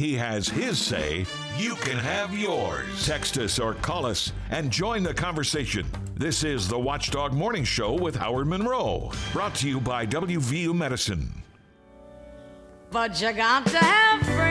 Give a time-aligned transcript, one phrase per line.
[0.00, 1.26] He has his say,
[1.58, 3.06] you can have yours.
[3.06, 5.86] Text us or call us and join the conversation.
[6.16, 11.42] This is the Watchdog Morning Show with Howard Monroe, brought to you by WVU Medicine.
[12.90, 14.49] But you got to have friends.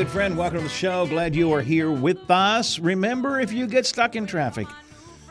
[0.00, 0.38] Good friend.
[0.38, 1.06] Welcome to the show.
[1.06, 2.78] Glad you are here with us.
[2.78, 4.66] Remember, if you get stuck in traffic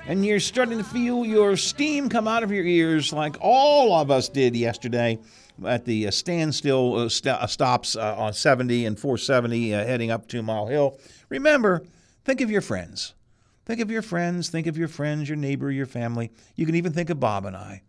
[0.06, 4.12] and you're starting to feel your steam come out of your ears, like all of
[4.12, 5.18] us did yesterday
[5.66, 10.28] at the uh, standstill uh, st- uh, stops on 70 and 470 uh, heading up
[10.28, 11.00] to Mile Hill,
[11.30, 11.84] remember,
[12.24, 13.16] think of your friends.
[13.66, 14.50] Think of your friends.
[14.50, 16.30] Think of your friends, your neighbor, your family.
[16.56, 17.82] You can even think of Bob and I.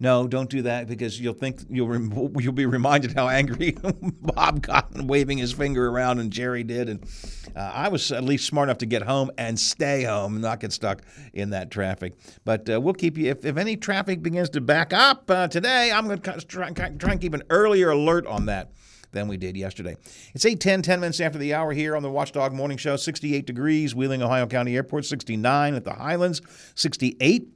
[0.00, 4.60] No, don't do that because you'll think you'll rem- you'll be reminded how angry Bob
[4.62, 6.88] got and waving his finger around, and Jerry did.
[6.88, 7.06] And
[7.54, 10.72] uh, I was at least smart enough to get home and stay home, not get
[10.72, 12.14] stuck in that traffic.
[12.44, 15.92] But uh, we'll keep you if, if any traffic begins to back up uh, today.
[15.92, 18.72] I'm going to try, try and keep an earlier alert on that
[19.12, 19.96] than we did yesterday.
[20.34, 22.96] It's 8:10, 10 minutes after the hour here on the Watchdog Morning Show.
[22.96, 25.04] 68 degrees, Wheeling, Ohio County Airport.
[25.06, 26.42] 69 at the Highlands.
[26.74, 27.53] 68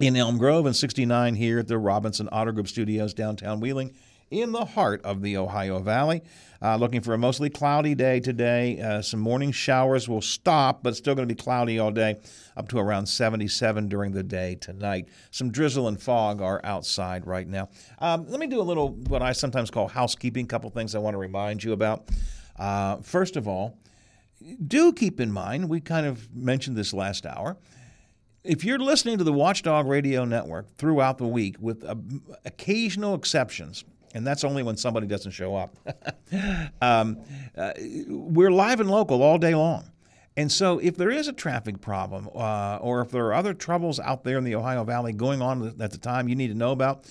[0.00, 3.94] in Elm Grove and 69 here at the Robinson Auto Group Studios downtown Wheeling
[4.30, 6.22] in the heart of the Ohio Valley.
[6.60, 8.78] Uh, looking for a mostly cloudy day today.
[8.78, 12.16] Uh, some morning showers will stop, but still going to be cloudy all day,
[12.58, 15.08] up to around 77 during the day tonight.
[15.30, 17.70] Some drizzle and fog are outside right now.
[17.98, 21.14] Um, let me do a little what I sometimes call housekeeping, couple things I want
[21.14, 22.10] to remind you about.
[22.58, 23.78] Uh, first of all,
[24.66, 27.56] do keep in mind, we kind of mentioned this last hour
[28.46, 31.94] if you're listening to the Watchdog Radio Network throughout the week, with uh,
[32.44, 33.84] occasional exceptions,
[34.14, 35.76] and that's only when somebody doesn't show up,
[36.80, 37.18] um,
[37.56, 37.72] uh,
[38.08, 39.90] we're live and local all day long.
[40.38, 43.98] And so, if there is a traffic problem, uh, or if there are other troubles
[43.98, 46.72] out there in the Ohio Valley going on at the time you need to know
[46.72, 47.10] about,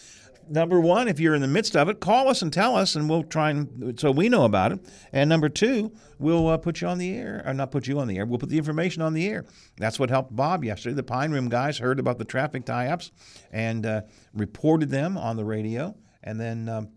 [0.50, 3.10] number one, if you're in the midst of it, call us and tell us, and
[3.10, 4.80] we'll try and so we know about it.
[5.12, 8.08] And number two, we'll uh, put you on the air, or not put you on
[8.08, 8.26] the air.
[8.26, 9.46] We'll put the information on the air.
[9.78, 10.96] That's what helped Bob yesterday.
[10.96, 13.12] The Pine Room guys heard about the traffic tie-ups
[13.52, 14.02] and uh,
[14.34, 16.70] reported them on the radio, and then.
[16.70, 16.90] Um,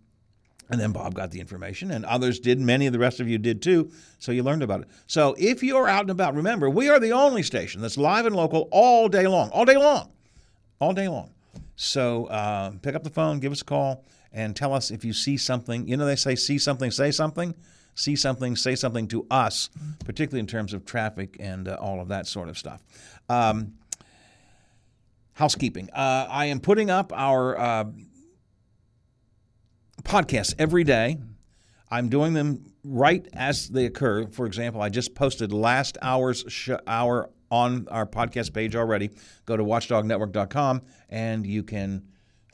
[0.71, 2.61] and then Bob got the information, and others did.
[2.61, 3.91] Many of the rest of you did too.
[4.19, 4.89] So you learned about it.
[5.07, 8.37] So if you're out and about, remember, we are the only station that's live and
[8.37, 10.13] local all day long, all day long,
[10.79, 11.31] all day long.
[11.81, 15.13] So uh, pick up the phone, give us a call, and tell us if you
[15.13, 15.87] see something.
[15.87, 17.55] You know, they say, see something, say something.
[17.95, 19.71] See something, say something to us,
[20.05, 22.81] particularly in terms of traffic and uh, all of that sort of stuff.
[23.29, 23.75] Um,
[25.35, 25.89] housekeeping.
[25.93, 27.85] Uh, I am putting up our uh,
[30.03, 31.19] podcasts every day.
[31.91, 34.27] I'm doing them right as they occur.
[34.27, 39.11] For example, I just posted last hour's sh- hour on our podcast page already.
[39.47, 42.03] Go to watchdognetwork.com and you can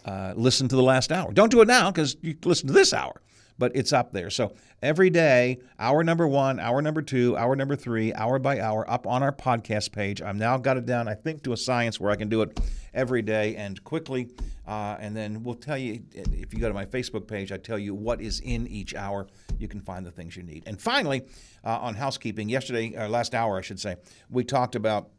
[0.04, 1.32] uh, listen to the last hour.
[1.32, 3.20] Don't do it now because you listen to this hour,
[3.58, 4.30] but it's up there.
[4.30, 8.88] So every day, hour number one, hour number two, hour number three, hour by hour,
[8.90, 10.20] up on our podcast page.
[10.22, 12.58] I've now got it down, I think, to a science where I can do it
[12.92, 14.30] every day and quickly.
[14.66, 17.78] Uh, and then we'll tell you if you go to my Facebook page, I tell
[17.78, 19.26] you what is in each hour.
[19.58, 20.64] You can find the things you need.
[20.66, 21.22] And finally,
[21.64, 23.96] uh, on housekeeping, yesterday, or last hour, I should say,
[24.30, 25.10] we talked about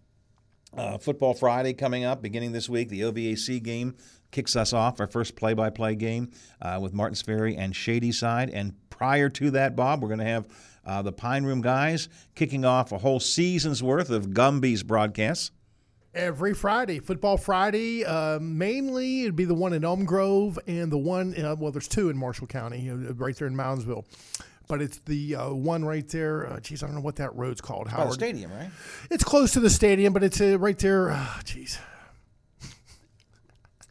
[0.75, 2.89] uh, Football Friday coming up, beginning this week.
[2.89, 3.95] The OVAC game
[4.31, 6.31] kicks us off, our first play by play game
[6.61, 8.49] uh, with Martins Ferry and Shadyside.
[8.49, 10.47] And prior to that, Bob, we're going to have
[10.85, 15.51] uh, the Pine Room guys kicking off a whole season's worth of Gumby's broadcasts.
[16.13, 18.05] Every Friday, Football Friday.
[18.05, 21.89] Uh, mainly, it'd be the one in Elm Grove and the one, uh, well, there's
[21.89, 24.05] two in Marshall County, you know, right there in Moundsville.
[24.67, 26.51] But it's the uh, one right there.
[26.51, 27.87] Uh, geez, I don't know what that road's called.
[27.89, 28.09] Howard.
[28.09, 28.71] the stadium, right?
[29.11, 31.11] It's close to the stadium, but it's uh, right there.
[31.11, 31.77] Uh, geez.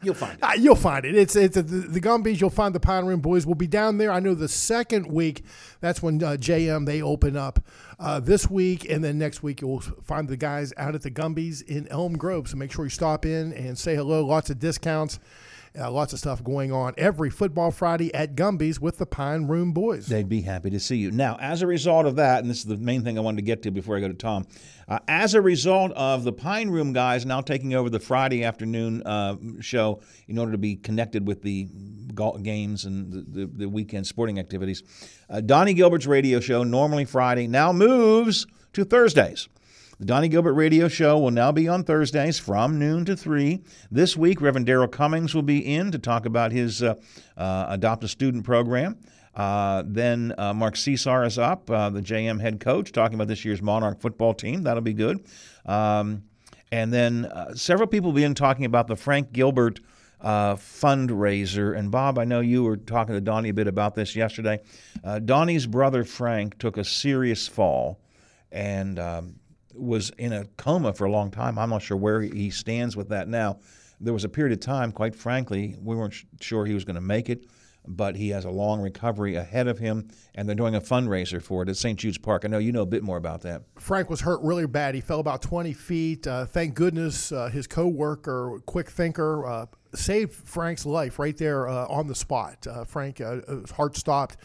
[0.01, 0.43] You'll find it.
[0.43, 1.15] Uh, you'll find it.
[1.15, 2.39] It's it's the, the Gumbies.
[2.39, 3.45] You'll find the Pine Room Boys.
[3.45, 4.11] will be down there.
[4.11, 5.43] I know the second week.
[5.79, 7.59] That's when uh, JM they open up
[7.99, 11.61] uh, this week, and then next week you'll find the guys out at the Gumbies
[11.61, 12.49] in Elm Grove.
[12.49, 14.25] So make sure you stop in and say hello.
[14.25, 15.19] Lots of discounts.
[15.77, 19.73] Uh, lots of stuff going on every football Friday at Gumby's with the Pine Room
[19.73, 20.07] Boys.
[20.07, 21.11] They'd be happy to see you.
[21.11, 23.43] Now, as a result of that, and this is the main thing I wanted to
[23.43, 24.47] get to before I go to Tom,
[24.87, 29.03] uh, as a result of the Pine Room guys now taking over the Friday afternoon
[29.03, 31.67] uh, show in order to be connected with the
[32.41, 34.83] games and the, the, the weekend sporting activities,
[35.29, 39.49] uh, Donnie Gilbert's radio show, normally Friday, now moves to Thursdays.
[39.97, 43.61] The Donnie Gilbert Radio Show will now be on Thursdays from noon to 3.
[43.89, 46.95] This week, Reverend Daryl Cummings will be in to talk about his uh,
[47.37, 48.97] uh, Adopt a Student program.
[49.33, 53.45] Uh, then uh, Mark Cesar is up, uh, the JM head coach, talking about this
[53.45, 54.63] year's Monarch football team.
[54.63, 55.25] That'll be good.
[55.65, 56.23] Um,
[56.73, 59.79] and then uh, several people will be in talking about the Frank Gilbert
[60.19, 61.77] uh, fundraiser.
[61.77, 64.59] And Bob, I know you were talking to Donnie a bit about this yesterday.
[65.05, 68.01] Uh, Donnie's brother Frank took a serious fall
[68.51, 69.35] and um,
[69.75, 71.57] was in a coma for a long time.
[71.57, 73.59] I'm not sure where he stands with that now.
[73.99, 76.95] There was a period of time, quite frankly, we weren't sh- sure he was going
[76.95, 77.45] to make it
[77.87, 81.63] but he has a long recovery ahead of him, and they're doing a fundraiser for
[81.63, 81.99] it at St.
[81.99, 82.43] Jude's Park.
[82.45, 83.63] I know you know a bit more about that.
[83.79, 84.95] Frank was hurt really bad.
[84.95, 86.27] He fell about 20 feet.
[86.27, 91.87] Uh, thank goodness uh, his coworker, quick thinker, uh, saved Frank's life right there uh,
[91.87, 92.65] on the spot.
[92.67, 93.41] Uh, Frank, uh,
[93.75, 94.37] heart stopped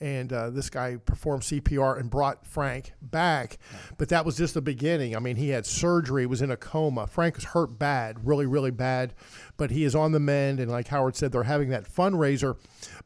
[0.00, 3.58] and uh, this guy performed CPR and brought Frank back.
[3.98, 5.16] But that was just the beginning.
[5.16, 7.06] I mean, he had surgery, was in a coma.
[7.06, 9.14] Frank was hurt bad, really, really bad,
[9.56, 10.60] but he is on the mend.
[10.60, 12.56] And like Howard said, they're having that fundraiser.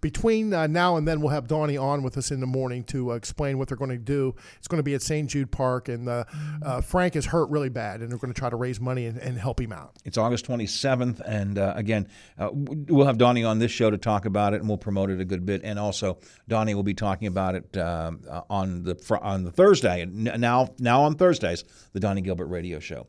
[0.00, 3.12] Between uh, now and then, we'll have Donnie on with us in the morning to
[3.12, 4.34] uh, explain what they're going to do.
[4.58, 5.28] It's going to be at St.
[5.28, 6.24] Jude Park, and uh,
[6.64, 9.18] uh, Frank is hurt really bad, and they're going to try to raise money and,
[9.18, 9.92] and help him out.
[10.04, 12.08] It's August 27th, and uh, again,
[12.38, 15.20] uh, we'll have Donnie on this show to talk about it, and we'll promote it
[15.20, 15.60] a good bit.
[15.64, 16.18] And also,
[16.48, 20.06] Donnie will be talking about it um, uh, on the fr- on the Thursday.
[20.06, 23.06] Now, now on Thursdays, the Donnie Gilbert Radio Show.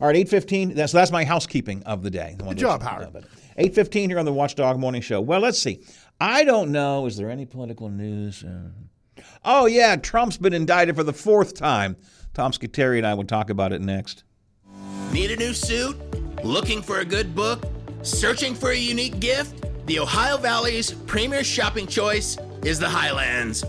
[0.00, 0.74] All right, 8:15.
[0.74, 2.36] That's that's my housekeeping of the day.
[2.38, 3.26] Good job, Howard.
[3.58, 5.20] 8:15 here on the Watchdog Morning Show.
[5.20, 5.82] Well, let's see.
[6.20, 7.06] I don't know.
[7.06, 8.44] Is there any political news?
[8.44, 11.96] Uh, oh yeah, Trump's been indicted for the fourth time.
[12.34, 14.22] Tom Scuteri and I will talk about it next.
[15.12, 15.96] Need a new suit?
[16.44, 17.64] Looking for a good book?
[18.02, 19.64] Searching for a unique gift?
[19.86, 23.64] The Ohio Valley's premier shopping choice is the Highlands.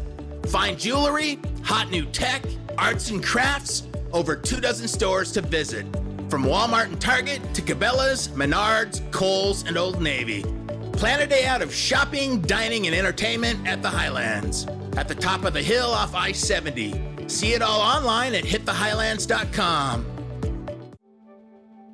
[0.48, 2.44] Find jewelry, hot new tech,
[2.78, 5.86] arts and crafts, over two dozen stores to visit.
[6.30, 10.44] From Walmart and Target to Cabela's, Menards, Kohl's, and Old Navy.
[10.94, 14.68] Plan a day out of shopping, dining, and entertainment at the Highlands.
[14.96, 17.28] At the top of the hill off I 70.
[17.28, 20.06] See it all online at hitthehighlands.com.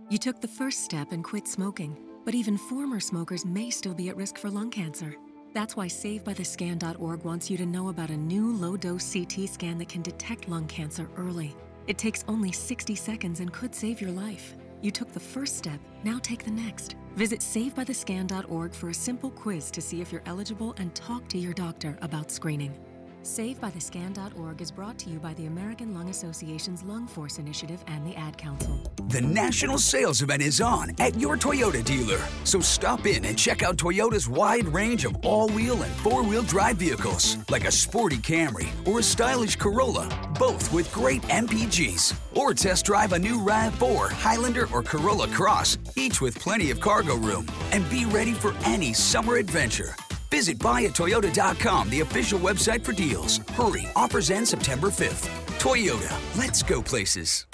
[0.10, 4.10] You took the first step and quit smoking, but even former smokers may still be
[4.10, 5.16] at risk for lung cancer.
[5.54, 9.88] That's why SaveByTheScan.org wants you to know about a new low dose CT scan that
[9.88, 11.56] can detect lung cancer early.
[11.88, 14.56] It takes only 60 seconds and could save your life.
[14.82, 16.96] You took the first step, now take the next.
[17.16, 21.54] Visit SaveByTheScan.org for a simple quiz to see if you're eligible and talk to your
[21.54, 22.78] doctor about screening.
[23.26, 28.16] SaveByTheScan.org is brought to you by the American Lung Association's Lung Force Initiative and the
[28.16, 28.80] Ad Council.
[29.08, 32.20] The national sales event is on at your Toyota dealer.
[32.44, 36.44] So stop in and check out Toyota's wide range of all wheel and four wheel
[36.44, 40.08] drive vehicles, like a sporty Camry or a stylish Corolla,
[40.38, 42.16] both with great MPGs.
[42.36, 47.16] Or test drive a new RAV4, Highlander, or Corolla Cross, each with plenty of cargo
[47.16, 47.48] room.
[47.72, 49.96] And be ready for any summer adventure.
[50.36, 53.38] Visit buyatoyota.com, the official website for deals.
[53.54, 55.30] Hurry, offers end September 5th.
[55.60, 57.46] Toyota, let's go places.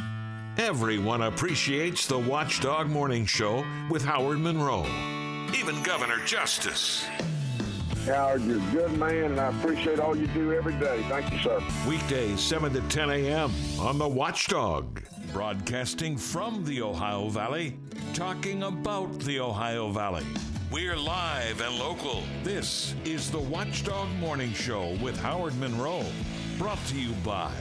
[0.57, 4.87] Everyone appreciates the Watchdog Morning Show with Howard Monroe.
[5.55, 7.05] Even Governor Justice.
[8.07, 11.05] Howard, you're a good man, and I appreciate all you do every day.
[11.07, 11.61] Thank you, sir.
[11.87, 13.51] Weekdays 7 to 10 a.m.
[13.79, 15.03] on the Watchdog.
[15.31, 17.77] Broadcasting from the Ohio Valley,
[18.15, 20.25] talking about the Ohio Valley.
[20.71, 22.23] We're live and local.
[22.43, 26.05] This is the Watchdog Morning Show with Howard Monroe.
[26.57, 27.51] Brought to you by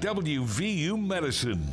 [0.00, 1.64] WVU Medicine.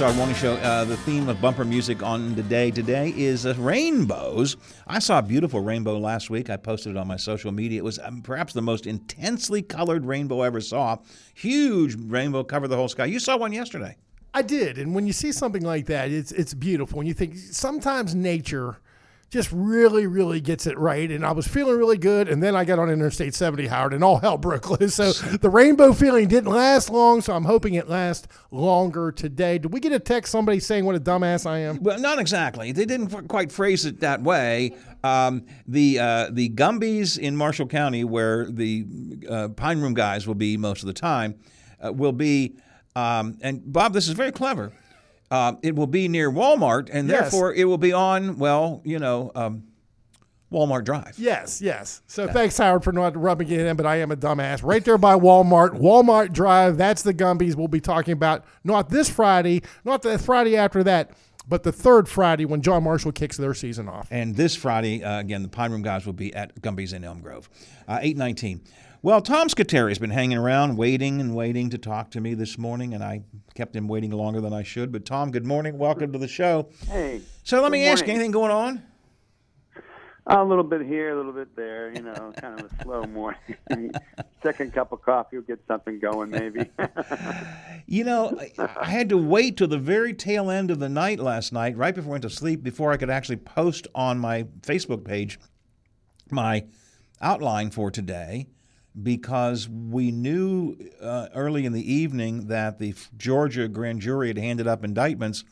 [0.00, 0.54] Watchdog Morning Show.
[0.54, 4.56] Uh, the theme of bumper music on the day today is uh, rainbows.
[4.86, 6.48] I saw a beautiful rainbow last week.
[6.48, 7.80] I posted it on my social media.
[7.80, 10.96] It was um, perhaps the most intensely colored rainbow I ever saw.
[11.34, 13.04] Huge rainbow covered the whole sky.
[13.04, 13.98] You saw one yesterday.
[14.32, 17.00] I did, and when you see something like that, it's it's beautiful.
[17.00, 18.78] And you think sometimes nature
[19.30, 21.08] just really, really gets it right.
[21.10, 24.02] And I was feeling really good, and then I got on Interstate 70, Howard, and
[24.02, 24.96] all hell broke loose.
[24.96, 27.20] So the rainbow feeling didn't last long.
[27.20, 29.58] So I'm hoping it lasts longer today.
[29.58, 31.80] Did we get a text somebody saying what a dumbass I am?
[31.80, 32.72] Well, not exactly.
[32.72, 34.74] They didn't quite phrase it that way.
[35.04, 38.84] Um, the uh, the Gumbies in Marshall County, where the
[39.28, 41.36] uh, Pine Room guys will be most of the time,
[41.82, 42.56] uh, will be.
[42.96, 44.72] Um, and Bob, this is very clever.
[45.30, 47.20] Uh, it will be near Walmart, and Yes.
[47.20, 48.36] therefore it will be on.
[48.38, 49.30] Well, you know.
[49.34, 49.64] Um,
[50.52, 51.14] Walmart Drive.
[51.16, 52.02] Yes, yes.
[52.08, 54.64] So thanks, Howard, for not rubbing it in, but I am a dumbass.
[54.64, 56.76] Right there by Walmart, Walmart Drive.
[56.76, 58.44] That's the Gumbies we'll be talking about.
[58.64, 61.12] Not this Friday, not the Friday after that,
[61.46, 64.08] but the third Friday when John Marshall kicks their season off.
[64.10, 67.20] And this Friday, uh, again, the Pine Room guys will be at Gumby's in Elm
[67.20, 67.48] Grove,
[67.86, 68.60] uh, 819.
[69.02, 72.58] Well, Tom Scuteri has been hanging around, waiting and waiting to talk to me this
[72.58, 73.22] morning, and I
[73.54, 74.92] kept him waiting longer than I should.
[74.92, 75.78] But, Tom, good morning.
[75.78, 76.68] Welcome to the show.
[76.86, 77.22] Hey.
[77.42, 78.82] So, let me ask you anything going on?
[80.26, 81.90] A little bit here, a little bit there.
[81.94, 83.40] You know, kind of a slow morning.
[84.42, 86.70] Second cup of coffee will get something going, maybe.
[87.86, 91.18] You know, I, I had to wait till the very tail end of the night
[91.18, 94.44] last night, right before I went to sleep, before I could actually post on my
[94.60, 95.40] Facebook page
[96.30, 96.66] my
[97.20, 98.46] outline for today
[99.02, 104.66] because we knew uh, early in the evening that the Georgia grand jury had handed
[104.66, 105.44] up indictments,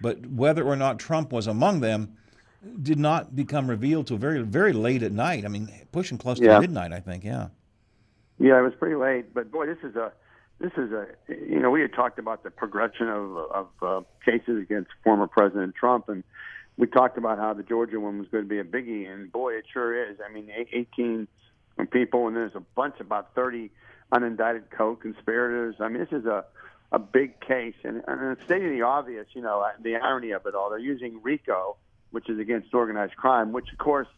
[0.00, 2.16] but whether or not Trump was among them
[2.82, 5.44] did not become revealed till very, very late at night.
[5.44, 6.54] I mean, pushing close yeah.
[6.54, 7.24] to midnight, I think.
[7.24, 7.48] Yeah.
[8.38, 10.12] Yeah, it was pretty late, but boy, this is a,
[10.60, 14.60] this is a, you know, we had talked about the progression of of uh, cases
[14.62, 16.22] against former President Trump, and
[16.76, 19.54] we talked about how the Georgia one was going to be a biggie, and boy,
[19.54, 20.18] it sure is.
[20.24, 20.48] I mean,
[20.98, 21.26] 18-
[21.78, 23.70] and people, and there's a bunch about 30
[24.12, 25.76] unindicted co-conspirators.
[25.80, 26.44] I mean, this is a
[26.90, 30.70] a big case, and, and stating the obvious, you know, the irony of it all.
[30.70, 31.76] They're using RICO,
[32.12, 34.08] which is against organized crime, which of course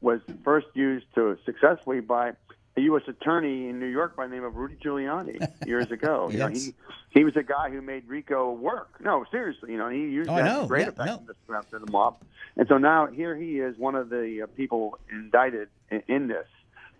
[0.00, 2.32] was first used to successfully by
[2.76, 3.04] a U.S.
[3.06, 6.28] attorney in New York by the name of Rudy Giuliani years ago.
[6.30, 6.32] yes.
[6.32, 6.74] you know, he
[7.10, 9.00] he was a guy who made RICO work.
[9.00, 11.62] No, seriously, you know he used oh, that great yeah, effectiveness no.
[11.78, 12.22] to the mob,
[12.56, 16.46] and so now here he is, one of the uh, people indicted in, in this.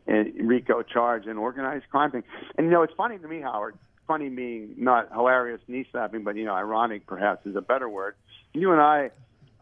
[0.06, 2.24] RICO charge and organized crime thing.
[2.56, 3.76] And you know, it's funny to me, Howard.
[4.06, 8.14] Funny being not hilarious, knee slapping, but you know, ironic perhaps is a better word.
[8.52, 9.10] You and I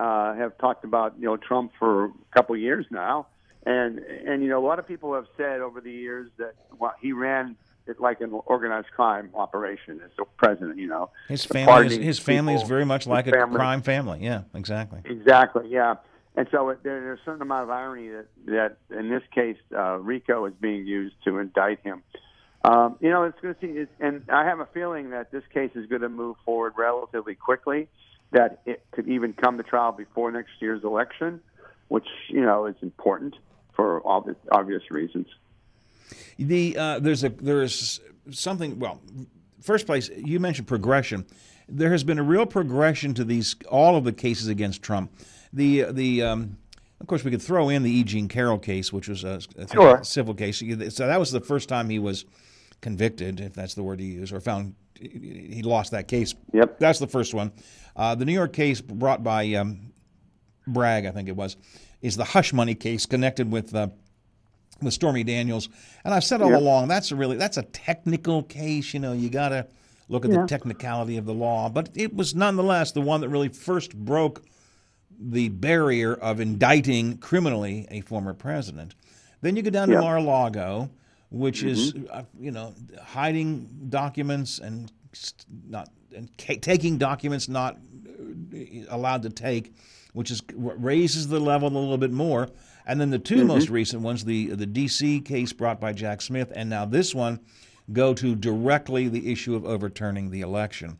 [0.00, 3.28] uh, have talked about you know Trump for a couple years now,
[3.64, 6.94] and and you know a lot of people have said over the years that well,
[7.00, 7.56] he ran
[7.86, 10.78] it like an organized crime operation as the president.
[10.78, 13.56] You know, His family, is, his family is very much like a family.
[13.56, 14.20] crime family.
[14.22, 15.00] Yeah, exactly.
[15.04, 15.68] Exactly.
[15.68, 15.96] Yeah.
[16.34, 19.58] And so it, there, there's a certain amount of irony that, that in this case,
[19.76, 22.02] uh, RICO is being used to indict him.
[22.64, 25.72] Um, you know, it's going to see, and I have a feeling that this case
[25.74, 27.88] is going to move forward relatively quickly.
[28.30, 31.40] That it could even come to trial before next year's election,
[31.88, 33.34] which you know is important
[33.74, 35.26] for obvious, obvious reasons.
[36.38, 38.78] The uh, there's a there's something.
[38.78, 39.02] Well,
[39.60, 41.26] first place you mentioned progression.
[41.68, 45.12] There has been a real progression to these all of the cases against Trump.
[45.52, 46.58] The the um,
[47.00, 48.04] of course we could throw in the E.
[48.04, 49.40] Jean Carroll case, which was a,
[49.72, 49.96] Sure.
[49.96, 50.58] a civil case.
[50.94, 52.24] So that was the first time he was
[52.80, 56.34] convicted, if that's the word to use, or found he lost that case.
[56.52, 56.78] Yep.
[56.78, 57.52] That's the first one.
[57.96, 59.92] Uh, the New York case brought by um,
[60.66, 61.56] Bragg, I think it was,
[62.02, 63.88] is the hush money case connected with uh,
[64.80, 65.68] with Stormy Daniels.
[66.04, 66.58] And I've said all Yeah.
[66.58, 68.94] along that's a really that's a technical case.
[68.94, 69.66] You know, you got to
[70.08, 71.68] look at the technicality of the law.
[71.68, 74.42] But it was nonetheless the one that really first broke
[75.30, 78.94] the barrier of indicting criminally a former president.
[79.40, 80.90] Then you go down to Mar-a-Lago,
[81.30, 84.90] which is uh, you know hiding documents and
[85.68, 89.74] not and ca- taking documents not uh, allowed to take,
[90.12, 92.48] which is raises the level a little bit more.
[92.84, 95.20] And then the 2 most recent ones, the the D.C.
[95.20, 97.38] case brought by Jack Smith, and now this one,
[97.92, 100.98] go to directly the issue of overturning the election.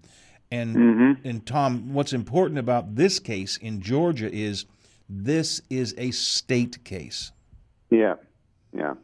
[0.52, 4.66] And and Tom, what's important about this case in Georgia is
[5.08, 7.32] this is a state case.
[7.88, 8.16] Yeah,
[8.76, 8.94] yeah,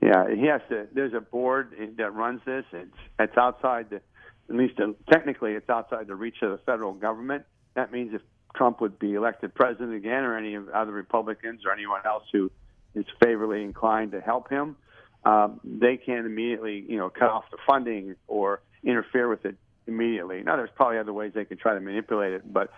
[0.00, 0.32] yeah.
[0.32, 0.86] He has to.
[0.92, 2.64] There's a board that runs this.
[2.72, 6.92] It's it's outside the, at least uh, technically, it's outside the reach of the federal
[6.92, 7.46] government.
[7.74, 8.22] That means if
[8.54, 12.48] Trump would be elected president again, or any of other Republicans, or anyone else who
[12.94, 14.76] is favorably inclined to help him,
[15.24, 19.56] um, they can immediately, you know, cut off the funding or interfere with it
[19.86, 20.42] immediately.
[20.42, 22.70] Now, there's probably other ways they could try to manipulate it, but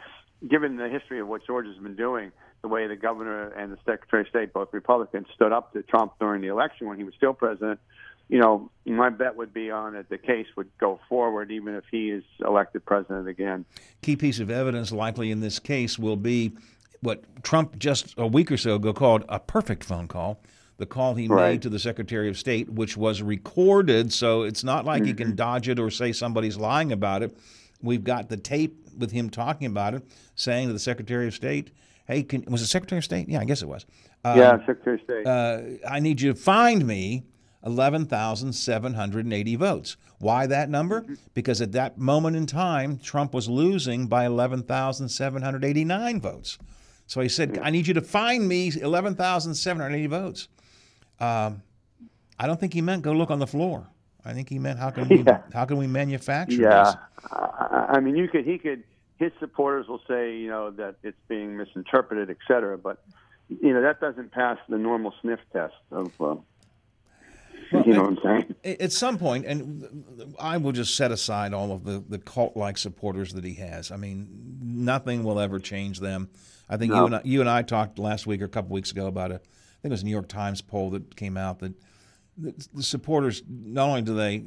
[0.49, 2.33] given the history of what Georgia's been doing,
[2.63, 6.13] the way the governor and the secretary of state, both Republicans, stood up to Trump
[6.21, 7.81] during the election when he was still president,
[8.29, 11.85] you know, my bet would be on that the case would go forward even if
[11.91, 13.65] he is elected president again.
[14.01, 16.53] Key piece of evidence likely in this case will be
[17.01, 20.41] what Trump just a week or so ago called a perfect phone call.
[20.83, 21.51] The call he Right.
[21.53, 25.17] made to the Secretary of State, which was recorded, so it's not like he Mm-hmm.
[25.29, 27.37] can dodge it or say somebody's lying about it.
[27.81, 30.03] We've got the tape with him talking about it,
[30.35, 31.71] saying to the Secretary of State,
[32.09, 33.29] "Hey, can, was it Secretary of State?
[33.29, 33.87] Yeah, I guess it was.
[34.25, 35.25] Uh, yeah, Secretary of State.
[35.25, 37.23] uh, I need you to find me
[37.65, 39.97] 11,780 votes.
[40.19, 41.05] Why that number?
[41.33, 46.59] Because at that moment in time, Trump was losing by 11,789 votes.
[47.07, 50.49] So he said, I need you to find me 11,780 votes.
[51.23, 51.62] Um,
[52.38, 53.87] I don't think he meant go look on the floor.
[54.25, 55.38] I think he meant how can we Yeah.
[55.52, 56.97] how can we manufacture Yeah, this?
[57.31, 58.83] I, I mean, you could he could
[59.19, 63.02] his supporters will say you know that it's being misinterpreted, et cetera, but
[63.49, 66.12] you know that doesn't pass the normal sniff test of.
[66.21, 66.35] Uh,
[67.87, 68.76] you know what I'm saying?
[68.81, 72.76] At some point, and I will just set aside all of the, the cult like
[72.76, 73.91] supporters that he has.
[73.91, 76.29] I mean, nothing will ever change them.
[76.69, 78.91] I think you and I, you and I talked last week or a couple weeks
[78.91, 79.41] ago about a,
[79.83, 81.73] think it was a New York Times poll that came out that
[82.37, 84.45] the, supporters not only do they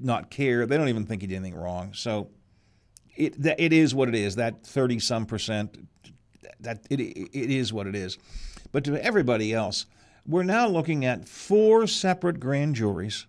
[0.00, 1.92] not care, they don't even think he did anything wrong.
[1.94, 2.30] So
[3.16, 4.36] it it is what it is.
[4.36, 5.76] That thirty some percent,
[6.60, 8.18] that it it is what it is.
[8.70, 9.86] But to everybody else,
[10.26, 13.26] we're now looking at four separate grand juries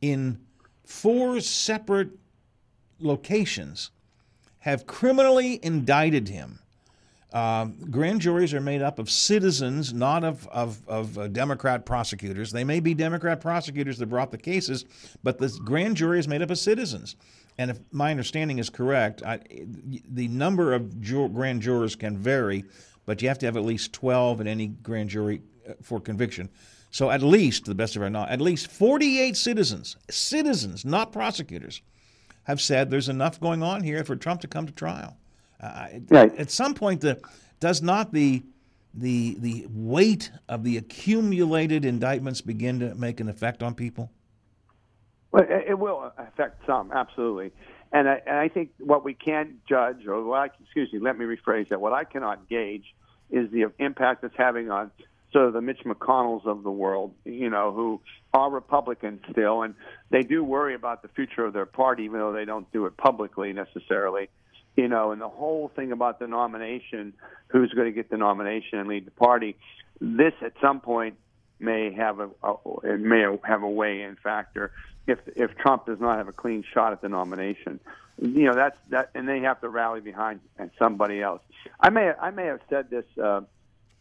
[0.00, 0.38] in
[0.84, 2.10] four separate
[3.00, 3.90] locations
[4.58, 6.60] have criminally indicted him.
[7.34, 12.52] Um, grand juries are made up of citizens, not of, of, of uh, Democrat prosecutors.
[12.52, 14.84] They may be Democrat prosecutors that brought the cases,
[15.24, 17.16] but the grand jury is made up of citizens.
[17.58, 19.40] And if my understanding is correct, I,
[20.08, 22.64] the number of ju- grand jurors can vary,
[23.04, 26.48] but you have to have at least 12 in any grand jury uh, for conviction.
[26.92, 31.10] So at least, to the best of our knowledge, at least 48 citizens, citizens, not
[31.10, 31.82] prosecutors,
[32.44, 35.16] have said there's enough going on here for Trump to come to trial.
[35.60, 36.34] Uh, Right.
[36.36, 37.20] At some point, the,
[37.60, 38.42] does not the
[38.96, 44.10] the the weight of the accumulated indictments begin to make an effect on people?
[45.32, 47.52] Well, it it will affect some, absolutely.
[47.92, 51.16] And I, and I think what we can't judge, or what I, excuse me, let
[51.16, 51.80] me rephrase that.
[51.80, 52.92] What I cannot gauge
[53.30, 54.90] is the impact it's having on
[55.32, 58.00] sort of the Mitch McConnells of the world, you know, who
[58.32, 59.74] are Republicans still, and
[60.10, 62.96] they do worry about the future of their party, even though they don't do it
[62.96, 64.28] publicly necessarily.
[64.76, 67.14] You know, and the whole thing about the nomination,
[67.48, 69.56] who's going to get the nomination and lead the party,
[70.00, 71.16] this at some point
[71.60, 74.72] may have a, a it may have a weigh-in factor
[75.06, 77.80] if if Trump does not have a clean shot at the nomination.
[78.20, 80.40] You know that's that, and they have to rally behind
[80.78, 81.42] somebody else.
[81.80, 83.42] I may I may have said this uh,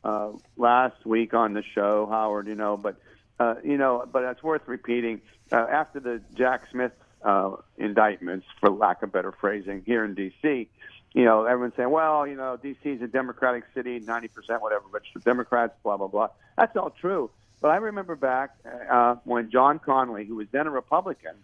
[0.04, 2.48] uh, last week on the show, Howard.
[2.48, 2.98] You know, but
[3.40, 5.22] uh, you know, but it's worth repeating.
[5.52, 6.94] Uh, after the Jack Smith
[7.24, 10.70] uh, indictments, for lack of better phrasing, here in D.C.,
[11.14, 12.90] you know, everyone's saying, well, you know, D.C.
[12.90, 16.30] is a Democratic city, 90% whatever, registered Democrats, blah, blah, blah.
[16.58, 17.30] That's all true.
[17.62, 18.56] But I remember back
[18.92, 21.36] uh, when John Connally, who was then a Republican,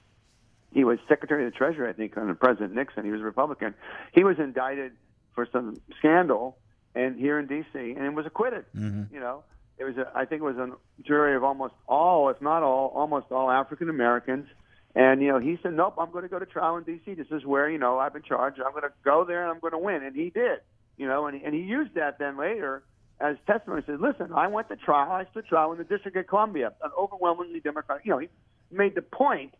[0.73, 3.05] he was Secretary of the Treasury, I think, under President Nixon.
[3.05, 3.73] He was a Republican.
[4.11, 4.93] He was indicted
[5.33, 6.57] for some scandal,
[6.95, 8.65] and here in D.C., and was acquitted.
[8.75, 9.13] Mm-hmm.
[9.13, 9.43] You know,
[9.77, 10.71] it was, a, I think, it was a
[11.03, 14.47] jury of almost all, if not all, almost all African Americans.
[14.95, 17.13] And you know, he said, "Nope, I'm going to go to trial in D.C.
[17.13, 18.59] This is where you know I've been charged.
[18.59, 20.59] I'm going to go there and I'm going to win." And he did.
[20.97, 22.83] You know, and he, and he used that then later
[23.21, 23.83] as testimony.
[23.85, 25.11] He said, "Listen, I went to trial.
[25.11, 28.05] I stood trial in the District of Columbia, an overwhelmingly Democratic.
[28.05, 28.29] You know, he
[28.71, 29.53] made the point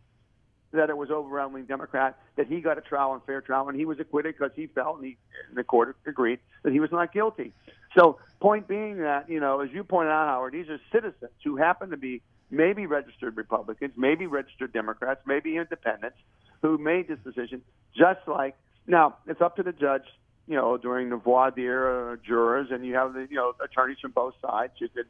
[0.72, 3.86] that it was overwhelmingly Democrat, that he got a trial and fair trial, and he
[3.86, 7.12] was acquitted because he felt, and, he, and the court agreed that he was not
[7.12, 7.52] guilty.
[7.98, 11.58] So, point being that, you know, as you pointed out, Howard, these are citizens who
[11.58, 16.18] happen to be maybe registered Republicans, maybe registered Democrats, maybe independents,
[16.62, 17.62] who made this decision.
[17.96, 18.56] Just like
[18.88, 20.06] now, it's up to the judge.
[20.48, 24.00] You know, during the voir dire uh, jurors, and you have the you know attorneys
[24.02, 24.74] from both sides.
[24.78, 25.06] You could,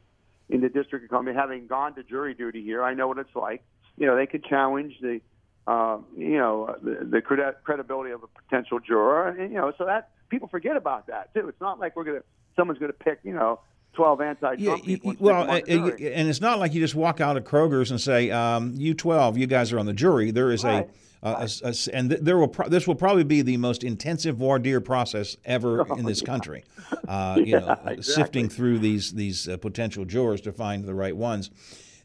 [0.50, 3.36] in the District of Columbia, having gone to jury duty here, I know what it's
[3.36, 3.64] like.
[3.98, 5.22] You know, they could challenge the
[5.70, 9.86] uh, you know, the, the credi- credibility of a potential juror, and you know, so
[9.86, 11.48] that people forget about that too.
[11.48, 12.24] It's not like we're gonna
[12.56, 13.60] someone's gonna pick, you know,
[13.94, 15.10] twelve anti-Trump Yeah, people.
[15.10, 17.92] y- and well, uh, uh, and it's not like you just walk out of Kroger's
[17.92, 20.90] and say, um, "You twelve, you guys are on the jury." There is Right.
[21.22, 23.42] a, uh, a s- a s- and th- there will pro- this will probably be
[23.42, 26.64] the most intensive voir dire process ever in this country.
[27.08, 30.94] Uh, you know, Oh, Yeah, sifting through these these uh, potential jurors to find the
[30.96, 31.50] right ones.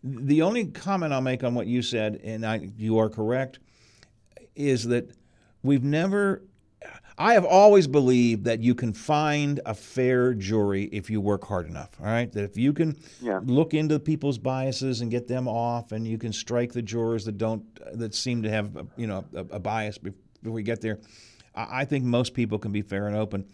[0.02, 3.58] The only comment I'll make on what you said, and I, you are correct,
[4.56, 5.10] is that
[5.62, 6.42] we've never.
[7.16, 11.68] I have always believed that you can find a fair jury if you work hard
[11.68, 11.90] enough.
[12.00, 13.40] All right, that if you can Yeah.
[13.44, 17.38] look into people's biases and get them off, and you can strike the jurors that
[17.38, 17.64] don't
[17.98, 20.18] that seem to have you know a, a bias before
[20.52, 20.98] we get there.
[21.54, 23.46] I, I think most people can be fair and open.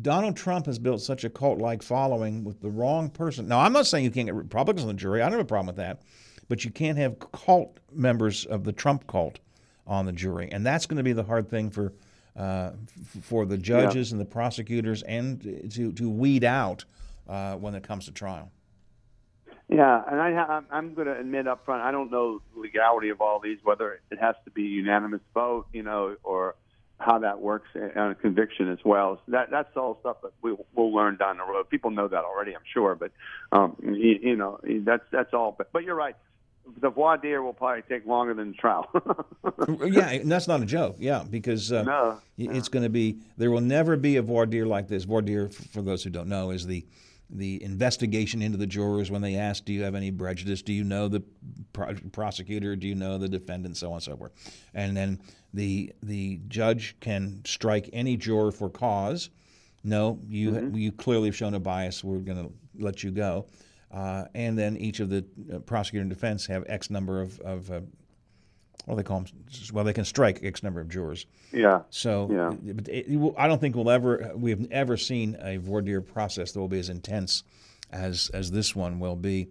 [0.00, 3.46] Donald Trump has built such a cult-like following with the wrong person.
[3.46, 5.20] Now, I'm not saying you can't get Republicans on the jury.
[5.22, 6.02] I don't have a problem with that,
[6.48, 9.38] but you can't have cult members of the Trump cult
[9.86, 11.92] on the jury, and that's going to be the hard thing for
[12.36, 12.70] uh,
[13.16, 16.84] f- for the judges and the prosecutors, and to to weed out
[17.28, 18.50] uh, when it comes to trial.
[19.68, 23.08] Yeah, and I, I'm- I'm going to admit up front, I don't know the legality
[23.08, 26.56] of all these, whether it has to be unanimous vote, you know, or
[26.98, 29.20] how that works on a conviction as well.
[29.26, 31.68] So that that's all stuff that we we'll learn down the road.
[31.70, 33.10] People know that already, I'm sure, but
[33.52, 35.54] um, you, you know that's that's all.
[35.56, 36.14] But but you're right.
[36.80, 38.88] The voir dire will probably take longer than the trial.
[39.86, 40.96] yeah, and that's not a joke.
[40.98, 44.66] Yeah, because uh, no, it's going to be there will never be a voir dire
[44.66, 45.04] like this.
[45.04, 46.84] Voir dire, for those who don't know, is the
[47.30, 50.62] the investigation into the jurors when they ask, "Do you have any prejudice?
[50.62, 51.22] Do you know the
[51.72, 52.76] pro- prosecutor?
[52.76, 54.32] Do you know the defendant?" So on and so forth,
[54.74, 55.20] and then
[55.52, 59.30] the the judge can strike any juror for cause.
[59.82, 60.76] No, you Mm-hmm.
[60.76, 62.02] you clearly have shown a bias.
[62.02, 63.46] We're going to let you go,
[63.94, 67.70] uh, and then each of the uh, prosecutor and defense have X number of of
[67.70, 67.80] uh,
[68.86, 69.28] what do they call them?
[69.72, 71.24] Well, they can strike X number of jurors.
[71.52, 72.72] yeah, So, Yeah.
[72.74, 76.00] but it, it I don't think we'll ever we have ever seen a voir dire
[76.02, 77.44] process that will be as intense
[77.92, 79.48] as as this one will be.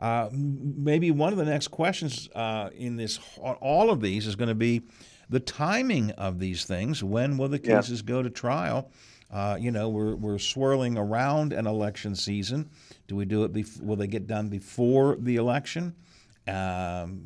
[0.00, 3.20] Uh, maybe one of the next questions uh, in this
[3.60, 4.82] all of these is going to be
[5.30, 7.04] the timing of these things.
[7.04, 7.76] When will the Yeah.
[7.76, 8.90] cases go to trial?
[9.30, 12.68] Uh, you know, we're we're swirling around an election season.
[13.08, 13.52] Do we do it?
[13.52, 15.94] Bef- will they get done before the election?
[16.46, 17.22] Um,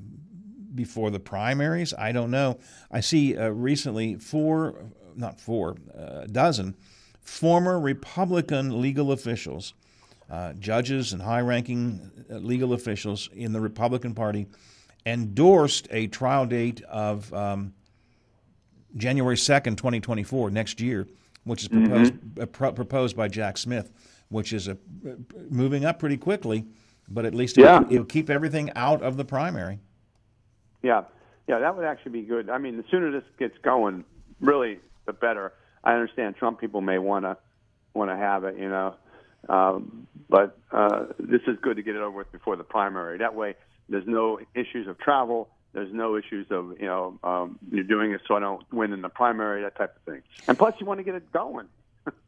[0.75, 1.95] before the primaries?
[1.95, 2.59] I don't know.
[2.91, 4.85] I see uh, recently four,
[5.15, 6.77] not four, a dozen
[7.27, 9.75] former Republican legal officials,
[10.31, 14.47] uh, judges and high ranking legal officials in the Republican Party,
[15.05, 17.75] endorsed a trial date of um,
[18.97, 21.07] January 2nd, 2024, next year,
[21.45, 23.91] which is proposed, uh, pro- proposed by Jack Smith,
[24.29, 24.77] which is a,
[25.51, 26.65] moving up pretty quickly,
[27.09, 27.77] but at least Yeah.
[27.83, 29.79] it'll, it'll keep everything out of the primary.
[30.83, 31.05] Yeah,
[31.49, 32.51] yeah, that would actually be good.
[32.51, 34.05] I mean, the sooner this gets going,
[34.41, 35.53] really, the better.
[35.85, 37.37] I understand Trump people may want to
[37.95, 38.95] want to have it, you know,
[39.49, 43.19] um, but uh, this is good to get it over with before the primary.
[43.19, 43.55] That way,
[43.89, 45.49] there's no issues of travel.
[45.73, 49.03] There's no issues of you know um, you're doing it so I don't win in
[49.03, 50.23] the primary, that type of thing.
[50.49, 51.67] And plus, you want to get it going.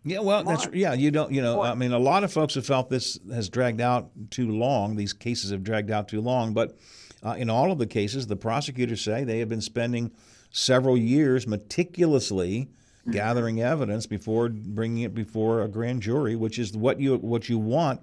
[0.04, 0.72] Yeah, well, that's on.
[0.74, 0.94] yeah.
[0.94, 3.80] You don't, you know, I mean, a lot of folks have felt this has dragged
[3.80, 4.96] out too long.
[4.96, 6.76] These cases have dragged out too long, but
[7.22, 10.12] uh, in all of the cases, the prosecutors say they have been spending
[10.50, 12.68] several years meticulously
[13.10, 17.58] gathering evidence before bringing it before a grand jury, which is what you what you
[17.58, 18.00] want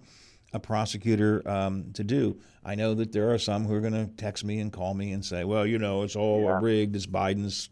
[0.53, 2.39] a prosecutor um, to do.
[2.63, 5.11] I know that there are some who are going to text me and call me
[5.11, 6.95] and say, "Well, you know, it's all rigged.
[6.95, 7.69] It's Biden's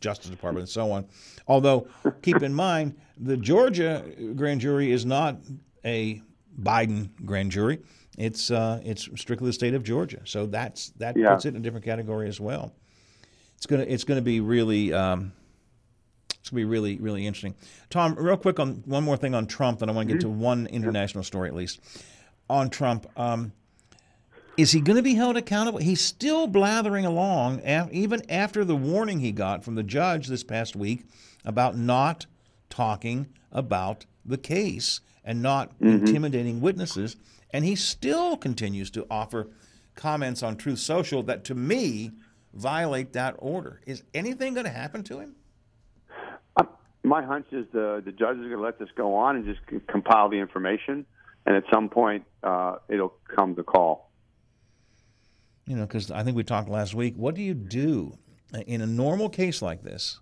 [0.00, 1.06] Justice Department and so on."
[1.48, 1.88] Although,
[2.22, 4.04] keep in mind, the Georgia
[4.36, 5.38] grand jury is not
[5.84, 6.22] a
[6.60, 7.80] Biden grand jury.
[8.18, 11.32] It's uh, it's strictly the state of Georgia, so that's that Yeah.
[11.34, 12.72] puts it in a different category as well.
[13.56, 14.92] It's gonna it's gonna be really.
[14.92, 15.32] Um,
[16.40, 17.54] it's going to be really, really interesting.
[17.90, 20.28] Tom, real quick on one more thing on Trump, then I want to get to
[20.28, 21.80] one international story at least.
[22.48, 23.52] On Trump, um,
[24.56, 25.78] is he going to be held accountable?
[25.78, 30.42] He's still blathering along, af- even after the warning he got from the judge this
[30.42, 31.04] past week
[31.44, 32.26] about not
[32.68, 37.16] talking about the case and not intimidating witnesses.
[37.52, 39.48] And he still continues to offer
[39.94, 42.12] comments on Truth Social that, to me,
[42.54, 43.80] violate that order.
[43.86, 45.34] Is anything going to happen to him?
[47.02, 49.60] My hunch is the the judge is going to let this go on and just
[49.70, 51.06] c- compile the information,
[51.46, 54.10] and at some point uh, it'll come to call.
[55.66, 57.14] You know, because I think we talked last week.
[57.16, 58.18] What do you do
[58.66, 60.18] in a normal case like this?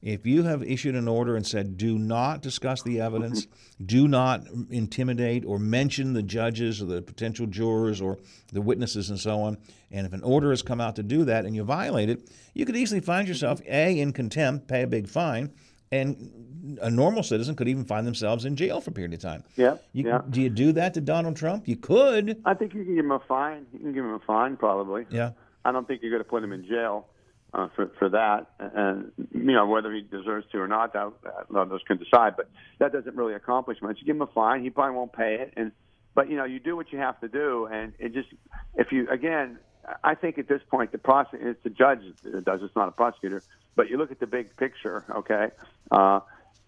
[0.00, 3.48] If you have issued an order and said, do not discuss the evidence,
[3.84, 8.18] do not intimidate or mention the judges or the potential jurors or
[8.52, 9.58] the witnesses and so on,
[9.90, 12.64] and if an order has come out to do that and you violate it, you
[12.64, 15.52] could easily find yourself, A, in contempt, pay a big fine,
[15.90, 19.44] and a normal citizen could even find themselves in jail for a period of time.
[19.56, 20.22] Yeah, You, yeah.
[20.28, 21.66] Do you do that to Donald Trump?
[21.66, 22.40] You could.
[22.44, 23.66] I think you can give him a fine.
[23.72, 25.06] You can give him a fine, probably.
[25.10, 25.32] Yeah.
[25.64, 27.06] I don't think you're going to put him in jail
[27.54, 31.58] uh, for for that, and you know whether he deserves to or not, that, that
[31.58, 32.36] others can decide.
[32.36, 33.98] But that doesn't really accomplish much.
[34.00, 35.72] You give him a fine, he probably won't pay it, and
[36.14, 38.28] but you know you do what you have to do, and it just
[38.74, 39.58] if you again,
[40.04, 42.92] I think at this point the prosecutor, it's the judge that does, it's not a
[42.92, 43.42] prosecutor.
[43.78, 45.50] But you look at the big picture, okay,
[45.92, 46.18] uh,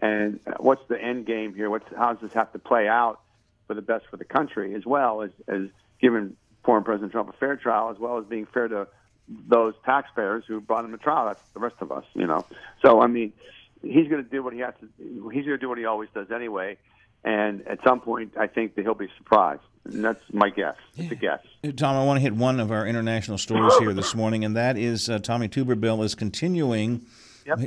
[0.01, 1.69] and what's the end game here?
[1.69, 3.19] What's how does this have to play out
[3.67, 5.63] for the best for the country, as well as as
[5.99, 8.87] giving former President Trump a fair trial, as well as being fair to
[9.27, 11.25] those taxpayers who brought him to trial.
[11.25, 12.45] That's the rest of us, you know.
[12.81, 13.33] So I mean,
[13.81, 14.87] he's going to do what he has to.
[15.31, 16.77] He's going to do what he always does anyway.
[17.23, 19.61] And at some point, I think that he'll be surprised.
[19.85, 20.75] And that's my guess.
[20.95, 21.39] It's a guess.
[21.75, 24.77] Tom, I want to hit one of our international stories here this morning, and that
[24.77, 27.05] is uh, Tommy Tuberville is continuing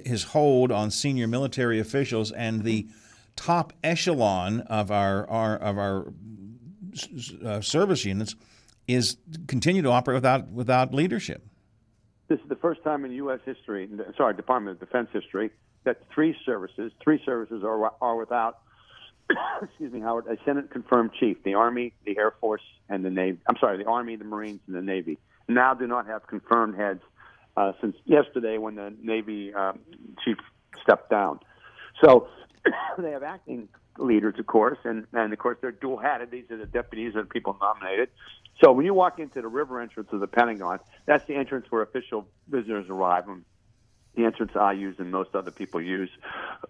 [0.04, 2.86] his hold on senior military officials and the
[3.36, 6.12] top echelon of our, our of our
[7.44, 8.36] uh, service units
[8.86, 9.16] is
[9.48, 11.44] continue to operate without without leadership.
[12.28, 13.40] this is the first time in U.S.
[13.44, 15.50] history, sorry, Department of Defense history,
[15.84, 18.58] that three services, three services are are without,
[19.62, 21.42] excuse me, Howard, a Senate confirmed chief.
[21.42, 23.38] The Army, the Air Force, and the Navy.
[23.48, 25.18] I'm sorry, the Army, the Marines, and the Navy.
[25.48, 27.02] Now do not have confirmed heads
[27.56, 29.78] uh, since yesterday when the Navy um,
[30.24, 30.36] chief
[30.82, 31.40] stepped down.
[32.02, 32.28] So
[32.98, 36.30] they have acting leaders, of course, and, and of course they're dual hatted.
[36.30, 38.08] These are the deputies that people nominated.
[38.62, 41.82] So when you walk into the river entrance of the Pentagon, that's the entrance where
[41.82, 43.28] official visitors arrive.
[43.28, 43.44] And
[44.14, 46.10] the entrance I use and most other people use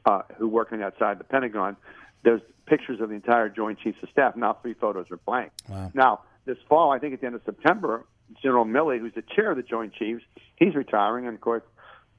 [0.07, 1.77] uh, who working outside the Pentagon.
[2.25, 4.37] There's pictures of the entire Joint Chiefs of Staff.
[4.37, 5.53] Now three photos are blank.
[5.69, 5.93] Wow.
[5.95, 8.07] Now this fall, I think at the end of September,
[8.43, 10.25] General Milley, who's the chair of the Joint Chiefs,
[10.57, 11.63] he's retiring, and of course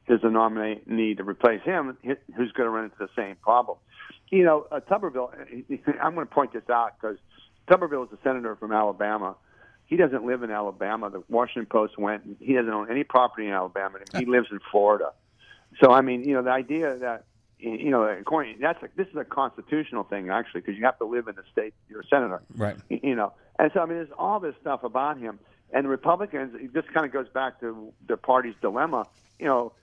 [0.07, 3.77] there's a nominee to replace him who's going to run into the same problem.
[4.29, 5.31] You know, uh, Tuberville,
[6.01, 7.17] I'm going to point this out because
[7.67, 9.35] Tuberville is a senator from Alabama.
[9.87, 11.09] He doesn't live in Alabama.
[11.09, 13.99] The Washington Post went, and he doesn't own any property in Alabama.
[14.17, 15.11] He lives in Florida.
[15.83, 17.25] So, I mean, you know, the idea that,
[17.59, 21.05] you know, according, that's a, this is a constitutional thing, actually, because you have to
[21.05, 22.41] live in the state you're a senator.
[22.55, 22.77] Right.
[22.89, 25.39] You know, and so, I mean, there's all this stuff about him.
[25.71, 29.05] And the Republicans, this kind of goes back to the party's dilemma.
[29.39, 29.73] You know,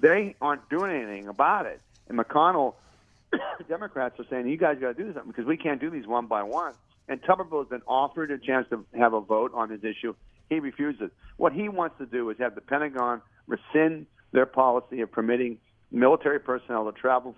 [0.00, 1.80] they aren't doing anything about it.
[2.08, 2.74] And McConnell,
[3.68, 6.26] Democrats are saying, you guys got to do something because we can't do these one
[6.26, 6.74] by one.
[7.08, 10.14] And Tuberville has been offered a chance to have a vote on his issue.
[10.48, 11.10] He refuses.
[11.36, 15.58] What he wants to do is have the Pentagon rescind their policy of permitting
[15.94, 17.34] military personnel to travel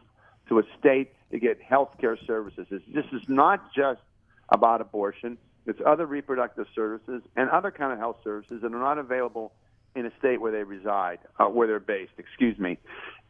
[0.49, 2.67] to a state to get health care services.
[2.71, 4.01] This is not just
[4.49, 5.39] about abortion.
[5.67, 9.53] It's other reproductive services and other kind of health services that are not available
[9.95, 12.79] in a state where they reside, uh, where they're based, excuse me.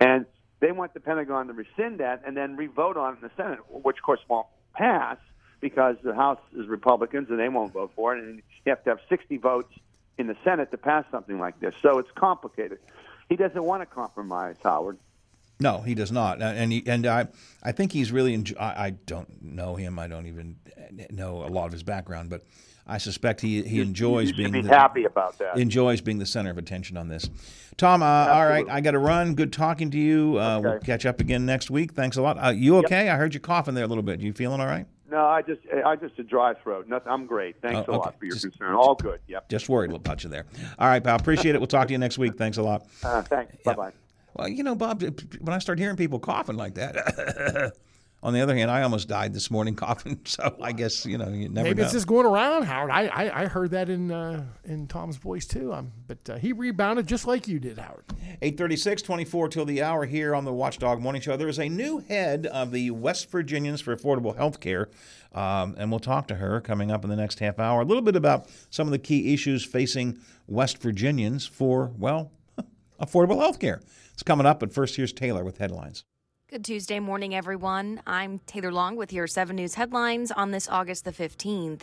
[0.00, 0.26] And
[0.60, 3.60] they want the Pentagon to rescind that and then revote on it in the Senate,
[3.70, 5.16] which of course won't pass
[5.60, 8.90] because the House is Republicans and they won't vote for it, and you have to
[8.90, 9.72] have 60 votes
[10.18, 11.74] in the Senate to pass something like this.
[11.82, 12.78] So it's complicated.
[13.28, 14.98] He doesn't want to compromise, Howard.
[15.58, 17.28] No, he does not, and he, and I
[17.62, 18.34] I think he's really.
[18.34, 19.98] Enjoy, I, I don't know him.
[19.98, 20.56] I don't even
[21.10, 22.44] know a lot of his background, but
[22.86, 25.56] I suspect he he enjoys being be the, happy about that.
[25.58, 27.30] Enjoys being the center of attention on this.
[27.78, 29.34] Tom, uh, all right, I got to run.
[29.34, 30.38] Good talking to you.
[30.38, 30.68] Uh, Okay.
[30.68, 31.92] We'll catch up again next week.
[31.94, 32.36] Thanks a lot.
[32.42, 33.08] Uh, you okay?
[33.08, 34.20] I heard you coughing there a little bit.
[34.20, 34.86] You feeling all right?
[35.10, 36.86] No, I just I just a dry throat.
[36.88, 37.62] Nothing, I'm great.
[37.62, 38.74] Thanks Oh, a lot for your Just- concern.
[38.74, 39.20] All good.
[39.28, 39.48] Yep.
[39.48, 40.44] Just worried about you there.
[40.78, 41.16] All right, pal.
[41.16, 41.58] Appreciate it.
[41.60, 42.36] We'll talk to you next week.
[42.36, 42.86] Thanks a lot.
[43.02, 43.54] Uh, thanks.
[43.64, 43.92] Bye bye.
[44.36, 45.02] Well, you know, Bob,
[45.40, 47.72] when I start hearing people coughing like that,
[48.22, 50.20] on the other hand, I almost died this morning coughing.
[50.24, 51.84] So I guess you know you never Maybe know.
[51.84, 52.90] it's just going around, Howard.
[52.90, 55.72] I, I, I heard that in uh, in Tom's voice too.
[55.72, 58.04] Um, but uh, he rebounded just like you did, Howard.
[58.42, 61.36] 836, 24 till the hour here on the Watchdog Morning Show.
[61.38, 64.90] There is a new head of the West Virginians for Affordable Health Care,
[65.34, 67.80] um, and we'll talk to her coming up in the next half hour.
[67.80, 72.30] A little bit about some of the key issues facing West Virginians for, well,
[73.00, 73.80] affordable health care.
[74.16, 76.06] It's coming up, but first, here's Taylor with headlines.
[76.48, 78.00] Good Tuesday morning, everyone.
[78.06, 81.82] I'm Taylor Long with your 7 News headlines on this August the 15th.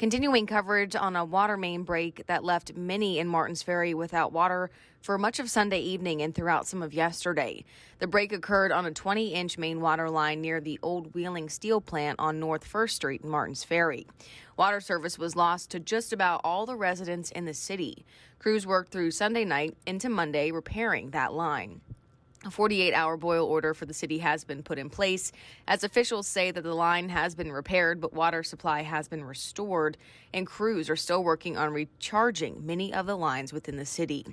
[0.00, 4.70] Continuing coverage on a water main break that left many in Martins Ferry without water
[5.02, 7.62] for much of Sunday evening and throughout some of yesterday.
[7.98, 11.82] The break occurred on a 20 inch main water line near the old Wheeling Steel
[11.82, 14.06] plant on North First Street in Martins Ferry.
[14.56, 18.06] Water service was lost to just about all the residents in the city.
[18.38, 21.82] Crews worked through Sunday night into Monday repairing that line.
[22.42, 25.30] A 48 hour boil order for the city has been put in place
[25.68, 29.98] as officials say that the line has been repaired, but water supply has been restored,
[30.32, 34.24] and crews are still working on recharging many of the lines within the city.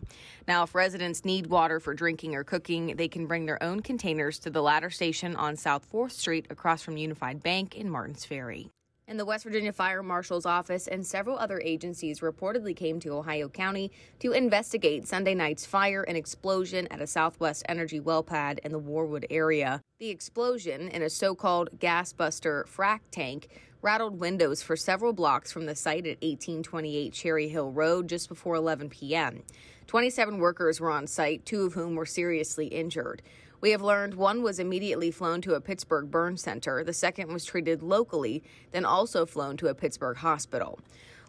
[0.48, 4.40] Now, if residents need water for drinking or cooking, they can bring their own containers
[4.40, 8.72] to the ladder station on South 4th Street across from Unified Bank in Martins Ferry.
[9.10, 13.48] And the West Virginia Fire Marshal's Office and several other agencies reportedly came to Ohio
[13.48, 13.90] County
[14.20, 18.80] to investigate Sunday night's fire and explosion at a Southwest Energy well pad in the
[18.82, 19.82] Warwood area.
[20.00, 23.48] The explosion in a so called gas buster frac tank
[23.82, 28.56] rattled windows for several blocks from the site at 1828 Cherry Hill Road just before
[28.56, 29.44] 11 p.m.
[29.86, 33.22] 27 workers were on site, two of whom were seriously injured.
[33.60, 36.84] We have learned one was immediately flown to a Pittsburgh burn center.
[36.84, 40.80] The second was treated locally, then also flown to a Pittsburgh hospital.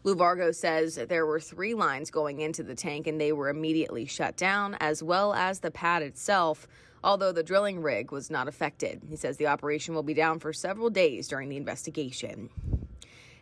[0.04, 4.04] Lou Vargo says there were three lines going into the tank and they were immediately
[4.04, 6.68] shut down, as well as the pad itself,
[7.02, 9.02] although the drilling rig was not affected.
[9.08, 12.50] He says the operation will be down for several days during the investigation.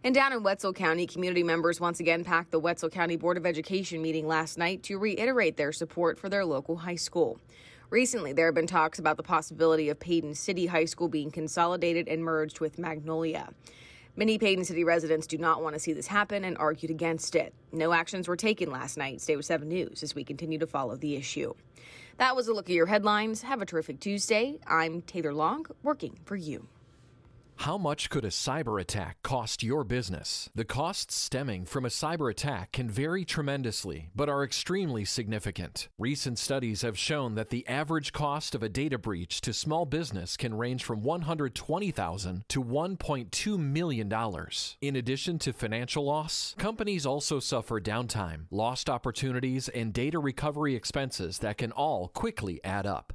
[0.05, 3.45] And down in Wetzel County, community members once again packed the Wetzel County Board of
[3.45, 7.41] Education meeting last night to reiterate their support for their local high school.
[7.91, 12.09] Recently, there have been talks about the possibility of Paden City High School being consolidated
[12.09, 13.51] and merged with Magnolia.
[14.17, 17.55] Many Paden City residents do not want to see this happen and argued against it.
[17.71, 19.21] No actions were taken last night.
[19.21, 21.55] Stay with 7 News as we continue to follow the issue.
[22.17, 23.43] That was a look at your headlines.
[23.43, 24.59] Have a terrific Tuesday.
[24.67, 26.67] I'm Taylor Long, working for you.
[27.59, 30.51] How much could a cyber attack cost your business?
[30.55, 35.89] The costs stemming from a cyber attack can vary tremendously, but are extremely significant.
[35.99, 40.37] Recent studies have shown that the average cost of a data breach to small business
[40.37, 44.13] can range from 120,000 to $1.2 million.
[44.81, 51.39] In addition to financial loss, companies also suffer downtime, lost opportunities, and data recovery expenses
[51.39, 53.15] that can all quickly add up.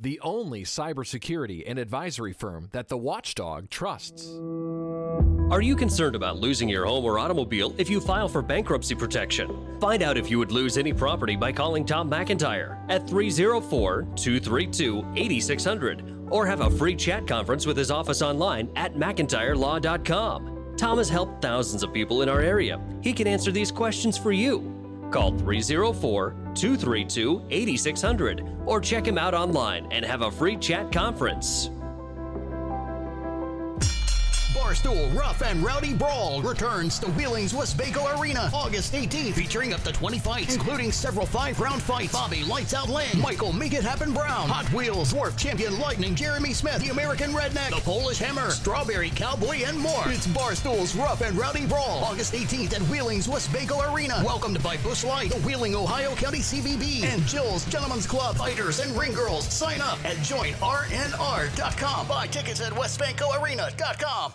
[0.00, 4.28] the only cybersecurity and advisory firm that the watchdog trusts.
[5.50, 9.78] Are you concerned about losing your home or automobile if you file for bankruptcy protection?
[9.80, 15.04] Find out if you would lose any property by calling Tom McIntyre at 304 232
[15.16, 20.74] 8600 or have a free chat conference with his office online at McIntyreLaw.com.
[20.76, 22.80] Tom has helped thousands of people in our area.
[23.00, 24.77] He can answer these questions for you.
[25.10, 31.70] Call 304 232 8600 or check him out online and have a free chat conference.
[34.68, 39.92] Barstool Rough and Rowdy Brawl returns to Wheeling's WesBanco Arena August 18th, featuring up to
[39.92, 42.12] 20 fights, including several five-round fights.
[42.12, 46.52] Bobby Lights Out Lane, Michael Make It Happen Brown, Hot Wheels, Dwarf Champion Lightning, Jeremy
[46.52, 50.02] Smith, The American Redneck, The Polish Hammer, Strawberry Cowboy, and more.
[50.04, 54.20] It's Barstool's Rough and Rowdy Brawl, August 18th at Wheeling's WesBanco Arena.
[54.22, 58.94] Welcomed by Busch Light, the Wheeling, Ohio County CVB, and Jill's Gentlemen's Club, Fighters, and
[58.98, 59.46] Ring Girls.
[59.46, 62.06] Sign up and at joinrnr.com.
[62.06, 64.34] Buy tickets at wesbancoarena.com.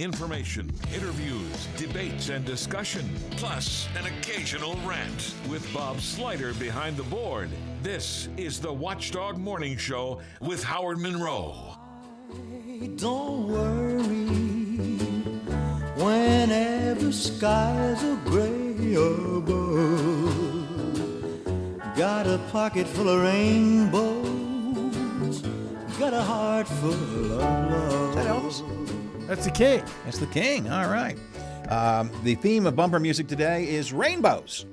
[0.00, 7.50] Information, interviews, debates, and discussion, plus an occasional rant with Bob Slider behind the board.
[7.82, 11.74] This is the Watchdog Morning Show with Howard Monroe.
[12.94, 14.28] Don't worry
[15.96, 19.48] whenever skies are gray above.
[21.96, 24.30] Got a pocket full of rainbows.
[25.98, 28.10] Got a heart full of love.
[28.10, 28.97] Is that Elvis?
[29.28, 29.82] That's the king.
[30.06, 30.70] That's the king.
[30.70, 31.18] All right.
[31.68, 34.64] Um, the theme of bumper music today is rainbows.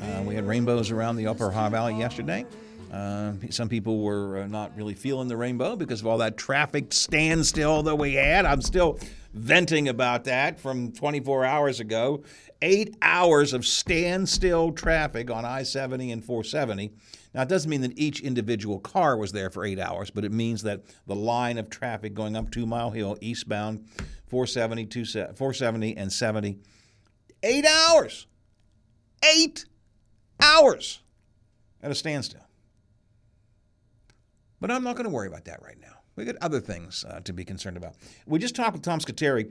[0.00, 2.46] Uh, we had rainbows around the Upper Ohio Valley yesterday.
[2.90, 6.94] Uh, some people were uh, not really feeling the rainbow because of all that traffic
[6.94, 8.46] standstill that we had.
[8.46, 8.98] I'm still
[9.34, 12.24] venting about that from 24 hours ago.
[12.62, 16.90] Eight hours of standstill traffic on I 70 and 470.
[17.32, 20.32] Now, it doesn't mean that each individual car was there for eight hours, but it
[20.32, 23.86] means that the line of traffic going up Two Mile Hill, eastbound,
[24.26, 24.86] 470,
[25.34, 26.58] 470 and 70,
[27.42, 28.26] eight hours.
[29.36, 29.66] Eight
[30.40, 31.02] hours
[31.82, 32.46] at a standstill.
[34.60, 36.00] But I'm not going to worry about that right now.
[36.16, 37.94] We got other things uh, to be concerned about.
[38.26, 39.50] We just talked with Tom Scuteri,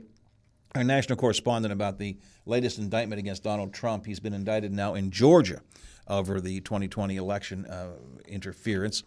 [0.74, 4.06] our national correspondent, about the latest indictment against Donald Trump.
[4.06, 5.60] He's been indicted now in Georgia
[6.08, 7.90] over the 2020 election uh,
[8.26, 9.02] interference.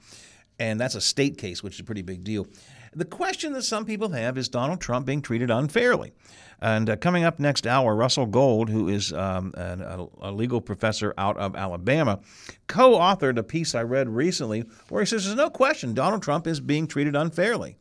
[0.59, 2.47] And that's a state case, which is a pretty big deal.
[2.95, 6.13] The question that some people have is Donald Trump being treated unfairly?
[6.61, 11.13] And uh, coming up next hour, Russell Gold, who is um, an, a, legal professor
[11.17, 12.19] out of Alabama,
[12.67, 16.45] co authored a piece I read recently where he says there's no question Donald Trump
[16.45, 17.77] is being treated unfairly.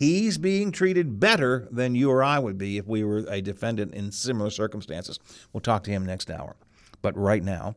[0.00, 3.92] He's being treated better than you or I would be if we were a defendant
[3.92, 5.18] in similar circumstances.
[5.52, 6.56] We'll talk to him next hour.
[7.02, 7.76] But right now,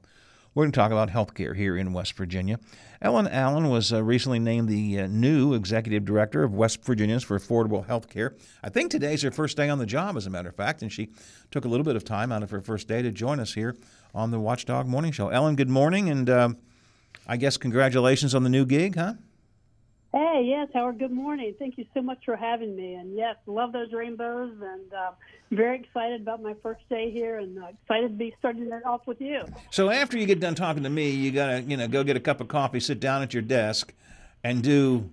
[0.56, 2.62] we're going to talk about health care here in West Virginia.
[3.02, 7.38] Ellen Allen was uh, recently named the uh, new executive director of West Virginians for
[7.38, 8.36] Affordable Health Care.
[8.64, 10.90] I think today's her first day on the job, as a matter of fact, and
[10.90, 11.10] she
[11.52, 13.76] took a little bit of time out of her first day to join us here
[14.16, 15.28] on the Watchdog Morning Show.
[15.28, 16.50] Ellen, good morning, and uh,
[17.28, 19.16] I guess congratulations on the new gig, huh?
[20.16, 21.00] Hey, yes, Howard.
[21.00, 21.56] Good morning.
[21.58, 22.94] Thank you so much for having me.
[22.94, 25.12] And yes, love those rainbows, and uh,
[25.50, 29.08] very excited about my first day here, and uh, excited to be starting that off
[29.08, 29.44] with you.
[29.72, 32.20] So after you get done talking to me, you gotta, you know, go get a
[32.20, 33.92] cup of coffee, sit down at your desk,
[34.44, 35.10] and do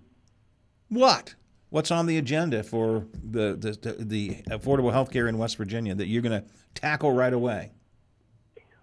[0.91, 1.35] what?
[1.71, 6.09] What's on the agenda for the the, the affordable health care in West Virginia that
[6.09, 7.73] you're going to tackle right away?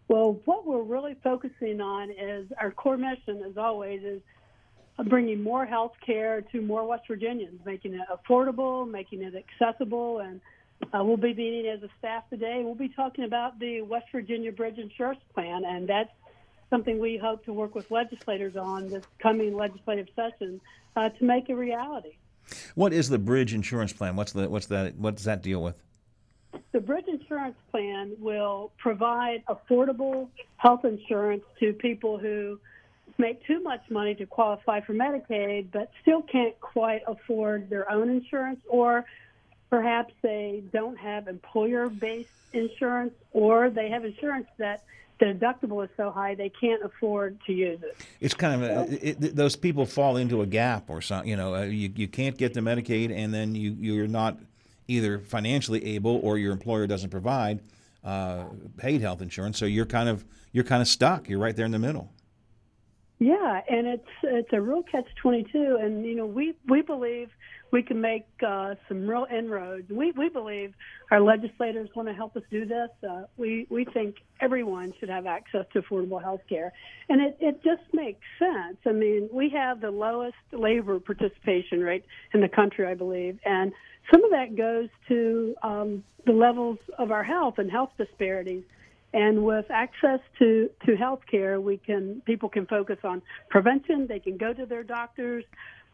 [0.07, 4.21] Well, what we're really focusing on is our core mission, as always, is
[5.05, 10.41] bringing more health care to more West Virginians, making it affordable, making it accessible, and
[10.93, 12.61] Uh, we'll be meeting as a staff today.
[12.63, 16.11] We'll be talking about the West Virginia Bridge Insurance Plan, and that's
[16.69, 20.61] something we hope to work with legislators on this coming legislative session
[20.95, 22.17] uh, to make a reality.
[22.75, 24.15] What is the bridge insurance plan?
[24.15, 24.95] What's the what's that?
[24.97, 25.81] What does that deal with?
[26.73, 32.59] The bridge insurance plan will provide affordable health insurance to people who
[33.17, 38.09] make too much money to qualify for Medicaid, but still can't quite afford their own
[38.09, 39.05] insurance, or
[39.69, 44.83] perhaps they don't have employer based insurance, or they have insurance that
[45.19, 47.97] the deductible is so high they can't afford to use it.
[48.19, 51.29] It's kind of a, it, those people fall into a gap or something.
[51.29, 54.37] You know, uh, you you can't get the Medicaid, and then you you're not
[54.87, 57.59] either financially able or your employer doesn't provide
[58.03, 58.45] uh,
[58.77, 61.27] paid health insurance, so you're kind of you're kind of stuck.
[61.27, 62.09] You're right there in the middle.
[63.19, 67.29] Yeah, and it's it's a real catch twenty two, and you know we we believe
[67.71, 69.89] we can make uh, some real inroads.
[69.89, 70.73] We we believe
[71.09, 72.89] our legislators want to help us do this.
[73.07, 76.71] Uh, we we think everyone should have access to affordable health care,
[77.09, 78.77] and it it just makes sense.
[78.85, 82.05] I mean, we have the lowest labor participation rate
[82.35, 83.73] in the country, I believe, and
[84.11, 88.63] some of that goes to um, the levels of our health and health disparities.
[89.13, 94.07] And with access to, to health care, we can people can focus on prevention.
[94.07, 95.45] They can go to their doctors.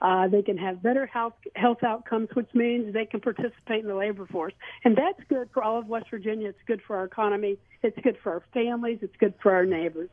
[0.02, 3.96] Uh, they can have better health health outcomes, which means they can participate in the
[3.96, 4.54] labor force,
[4.84, 6.50] and that's good for all of West Virginia.
[6.50, 7.58] It's good for our economy.
[7.84, 9.00] It's good for our families.
[9.02, 10.10] It's good for our neighbors.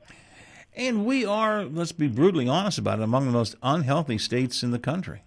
[0.76, 4.70] And we are, let's be brutally honest about it, among the most unhealthy states in
[4.70, 5.22] the country.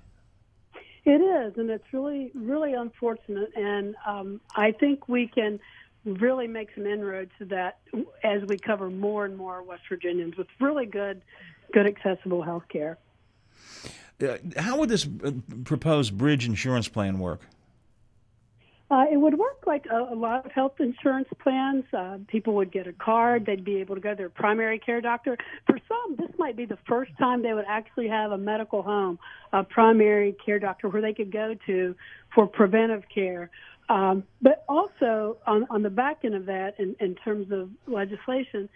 [1.05, 3.51] It is, and it's really, really unfortunate.
[3.57, 5.59] And um, I think we can
[6.05, 7.79] really make some inroads to that
[8.23, 11.21] as we cover more and more West Virginians with really good,
[11.71, 12.97] good accessible health care.
[14.21, 15.31] Uh, how would this uh,
[15.63, 17.41] proposed bridge insurance plan work?
[18.91, 21.83] Uh, it would work like a, a lot of health insurance plans.
[21.91, 23.43] Uh, people would get a card.
[23.43, 25.35] They'd be able to go to their primary care doctor.
[25.65, 29.17] For some, this might be the first time they would actually have a medical home,
[29.51, 31.95] a primary care doctor where they could go to
[32.35, 33.49] for preventive care.
[33.89, 38.69] Um, but also on, on the back end of that, in, in terms of legislation,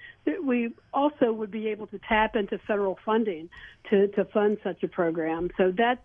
[0.43, 3.49] we also would be able to tap into federal funding
[3.89, 5.49] to, to fund such a program.
[5.57, 6.01] So that's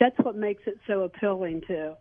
[0.00, 1.92] that's what makes it so appealing too.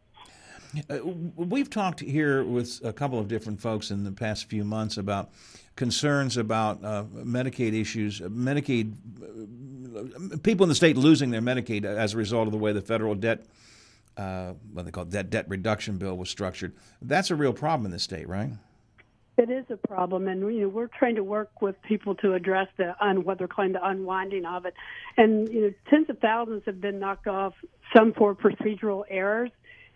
[0.89, 0.99] Uh,
[1.35, 5.29] we've talked here with a couple of different folks in the past few months about
[5.75, 8.93] concerns about uh, Medicaid issues, Medicaid
[9.23, 12.81] uh, people in the state losing their Medicaid as a result of the way the
[12.81, 13.45] federal debt,
[14.17, 16.75] uh, what they call debt debt reduction bill was structured.
[17.01, 18.51] That's a real problem in the state, right?
[19.37, 22.67] It is a problem, and you know we're trying to work with people to address
[22.77, 24.73] the un, what they're calling the unwinding of it.
[25.15, 27.53] And you know, tens of thousands have been knocked off,
[27.95, 29.51] some for procedural errors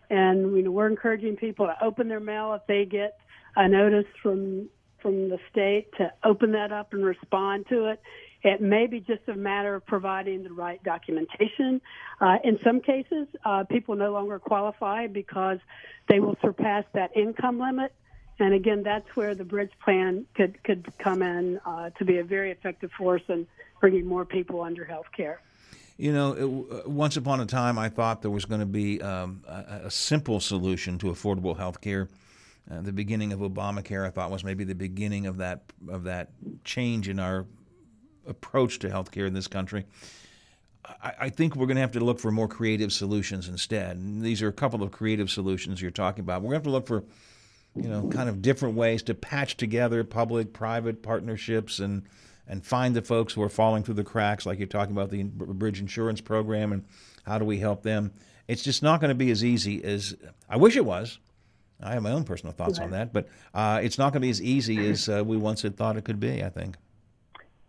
[0.10, 3.18] and you know we're encouraging people to open their mail if they get
[3.56, 4.70] a notice from
[5.02, 8.02] from the state to open that up and respond to it.
[8.44, 11.82] It may be just a matter of providing the right documentation.
[12.20, 15.60] Uh, in some cases, uh, people no longer qualify because
[16.10, 17.94] they will surpass that income limit.
[18.40, 22.24] And again, that's where the bridge plan could could come in uh, to be a
[22.24, 23.48] very effective force in
[23.80, 25.40] bringing more people under health care.
[25.98, 29.44] You know, it, once upon a time, I thought there was going to be um,
[29.48, 32.10] a, a, simple solution to affordable health care.
[32.70, 36.30] Uh, the beginning of Obamacare, I thought, was maybe the beginning of that of that
[36.64, 37.46] change in our
[38.28, 39.86] approach to health care in this country.
[40.86, 43.96] I, I think we're going to have to look for more creative solutions instead.
[43.96, 46.42] And these are a couple of creative solutions you're talking about.
[46.42, 47.04] We're going to have to look for,
[47.76, 52.04] you know, kind of different ways to patch together public-private partnerships and
[52.46, 55.24] and find the folks who are falling through the cracks, like you're talking about the
[55.24, 56.84] bridge insurance program and
[57.26, 58.12] how do we help them.
[58.50, 60.14] It's just not going to be as easy as
[60.50, 61.20] I wish it was.
[61.82, 64.30] I have my own personal thoughts on that, but uh, it's not going to be
[64.30, 66.44] as easy as uh, we once had thought it could be.
[66.44, 66.76] I think.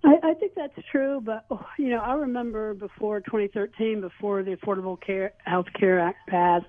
[0.04, 4.52] I, I think that's true, but oh, you know, I remember before 2013, before the
[4.52, 6.66] Affordable Care Health Care Act passed,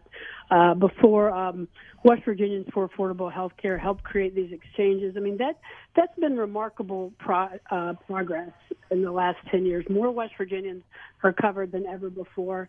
[0.49, 1.67] uh, before um,
[2.03, 5.15] West Virginians for Affordable Health Care helped create these exchanges.
[5.15, 5.59] I mean, that
[5.95, 8.51] that's been remarkable pro, uh, progress
[8.89, 9.85] in the last 10 years.
[9.89, 10.83] More West Virginians
[11.23, 12.67] are covered than ever before,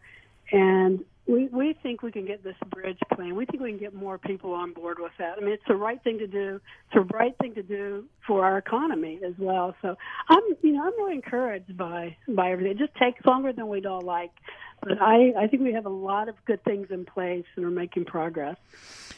[0.52, 3.34] and we we think we can get this bridge plan.
[3.34, 5.36] We think we can get more people on board with that.
[5.38, 6.60] I mean, it's the right thing to do.
[6.86, 9.74] It's the right thing to do for our economy as well.
[9.82, 9.96] So
[10.28, 12.72] I'm, you know, I'm really encouraged by by everything.
[12.72, 14.30] It just takes longer than we'd all like,
[14.80, 17.70] but I I think we have a lot of good things in place and are
[17.70, 18.56] making progress.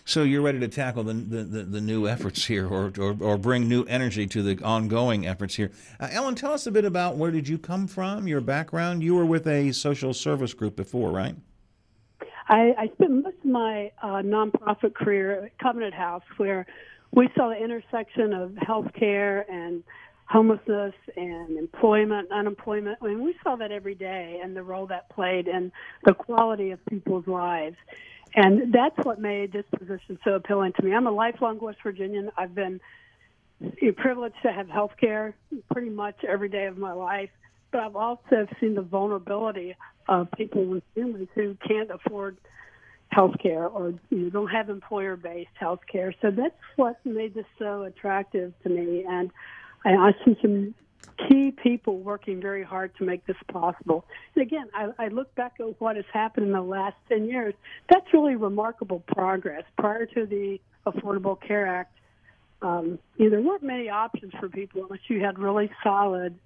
[0.07, 3.37] So you're ready to tackle the the, the, the new efforts here, or, or, or
[3.37, 5.71] bring new energy to the ongoing efforts here.
[6.01, 9.03] Uh, Ellen, tell us a bit about where did you come from, your background.
[9.03, 11.37] You were with a social service group before, right?
[12.49, 16.67] I, I spent most of my uh, nonprofit career at Covenant House, where
[17.13, 19.83] we saw the intersection of healthcare and
[20.27, 22.99] homelessness and employment, unemployment.
[23.03, 25.73] I mean, we saw that every day and the role that played in
[26.05, 27.77] the quality of people's lives.
[28.35, 30.95] And that's what made this position so appealing to me.
[30.95, 32.31] I'm a lifelong West Virginian.
[32.37, 32.79] I've been
[33.97, 35.35] privileged to have health care
[35.73, 37.31] pretty much every day of my life,
[37.71, 39.77] but I've also seen the vulnerability
[40.09, 42.39] of people with families who can't afford
[43.11, 46.15] health care or you know, don't have employer based health care.
[46.21, 49.05] So that's what made this so attractive to me.
[49.09, 49.31] And
[49.85, 50.75] I, I see some
[51.29, 54.05] key people working very hard to make this possible.
[54.35, 57.55] And again, I, I look back at what has happened in the last 10 years.
[57.89, 59.65] That's really remarkable progress.
[59.79, 61.95] Prior to the Affordable Care Act,
[62.61, 66.39] um, you know, there weren't many options for people unless you had really solid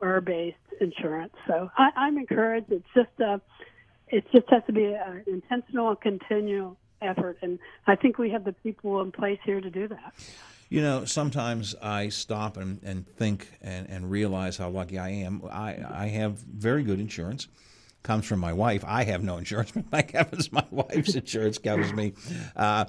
[0.00, 1.32] employer-based insurance.
[1.46, 2.70] So I, I'm encouraged.
[2.70, 3.40] It's just a,
[4.08, 8.44] it just has to be an intentional and continual effort, and I think we have
[8.44, 10.14] the people in place here to do that.
[10.70, 15.42] You know, sometimes I stop and, and think and, and realize how lucky I am.
[15.50, 17.48] I, I have very good insurance.
[18.02, 18.84] Comes from my wife.
[18.86, 22.12] I have no insurance, but thank heavens my wife's insurance covers me.
[22.54, 22.86] Uh,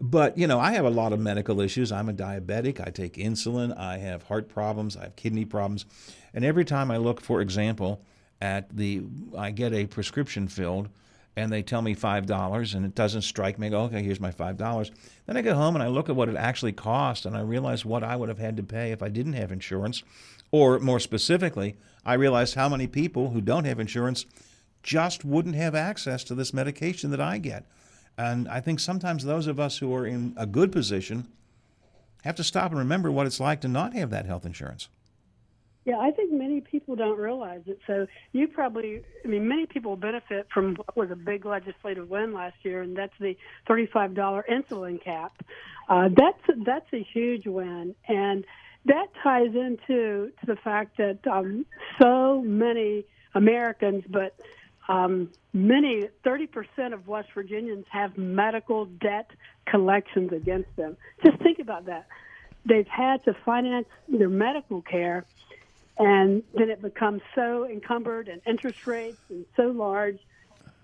[0.00, 1.90] but, you know, I have a lot of medical issues.
[1.90, 2.80] I'm a diabetic.
[2.80, 3.76] I take insulin.
[3.76, 4.96] I have heart problems.
[4.96, 5.86] I have kidney problems.
[6.34, 8.02] And every time I look, for example,
[8.40, 9.02] at the,
[9.38, 10.88] I get a prescription filled
[11.36, 13.68] and they tell me five dollars and it doesn't strike me.
[13.68, 14.90] I go, okay, here's my five dollars.
[15.26, 17.84] Then I get home and I look at what it actually cost and I realize
[17.84, 20.02] what I would have had to pay if I didn't have insurance.
[20.50, 24.26] Or more specifically, I realize how many people who don't have insurance
[24.82, 27.64] just wouldn't have access to this medication that I get.
[28.16, 31.26] And I think sometimes those of us who are in a good position
[32.22, 34.88] have to stop and remember what it's like to not have that health insurance.
[35.84, 37.78] Yeah, I think many people don't realize it.
[37.86, 42.32] So you probably, I mean, many people benefit from what was a big legislative win
[42.32, 43.36] last year, and that's the
[43.68, 45.32] thirty-five dollar insulin cap.
[45.88, 48.46] Uh, that's that's a huge win, and
[48.86, 51.66] that ties into to the fact that um,
[52.00, 53.04] so many
[53.34, 54.34] Americans, but
[54.88, 59.30] um, many, 30% of West Virginians have medical debt
[59.66, 60.96] collections against them.
[61.24, 62.06] Just think about that.
[62.66, 65.24] They've had to finance their medical care
[65.98, 70.18] and then it becomes so encumbered and interest rates and so large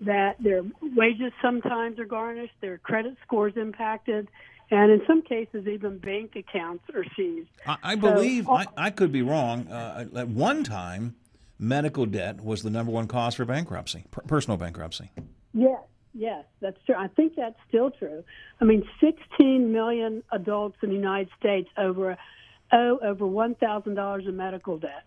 [0.01, 4.27] that their wages sometimes are garnished, their credit scores impacted,
[4.71, 7.49] and in some cases even bank accounts are seized.
[7.67, 9.67] I, I believe I, I, could be wrong.
[9.67, 11.15] Uh, at one time,
[11.59, 15.11] medical debt was the number one cause for bankruptcy, per- personal bankruptcy.
[15.53, 15.81] Yes,
[16.13, 16.95] yes, that's true.
[16.97, 18.23] I think that's still true.
[18.59, 22.17] I mean, 16 million adults in the United States over
[22.71, 25.05] owe over $1,000 in medical debt.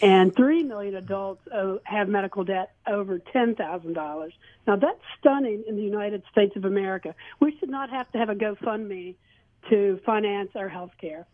[0.00, 4.32] And 3 million adults owe, have medical debt over $10,000.
[4.66, 7.14] Now, that's stunning in the United States of America.
[7.40, 9.16] We should not have to have a GoFundMe
[9.70, 11.26] to finance our health care.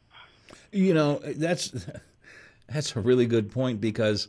[0.72, 1.86] You know, that's
[2.68, 4.28] that's a really good point because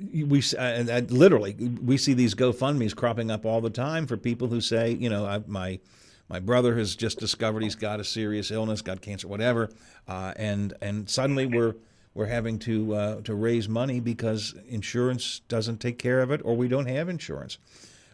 [0.00, 4.60] we uh, literally we see these GoFundmes cropping up all the time for people who
[4.60, 5.80] say, you know, I, my
[6.28, 9.70] my brother has just discovered he's got a serious illness, got cancer, whatever,
[10.06, 11.74] uh, and and suddenly we're
[12.14, 16.56] we're having to uh, to raise money because insurance doesn't take care of it, or
[16.56, 17.58] we don't have insurance.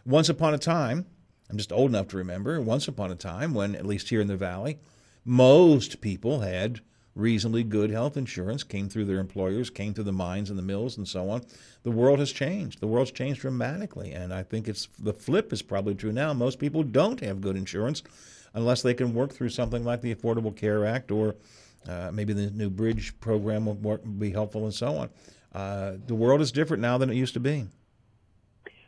[0.05, 1.05] Once upon a time,
[1.49, 2.61] I'm just old enough to remember.
[2.61, 4.79] Once upon a time, when at least here in the valley,
[5.25, 6.81] most people had
[7.15, 10.97] reasonably good health insurance, came through their employers, came through the mines and the mills
[10.97, 11.43] and so on.
[11.83, 12.81] The world has changed.
[12.81, 16.33] The world's changed dramatically, and I think it's the flip is probably true now.
[16.33, 18.03] Most people don't have good insurance
[18.53, 21.35] unless they can work through something like the Affordable Care Act or
[21.87, 25.09] uh, maybe the new bridge program will work, be helpful and so on.
[25.53, 27.65] Uh, the world is different now than it used to be.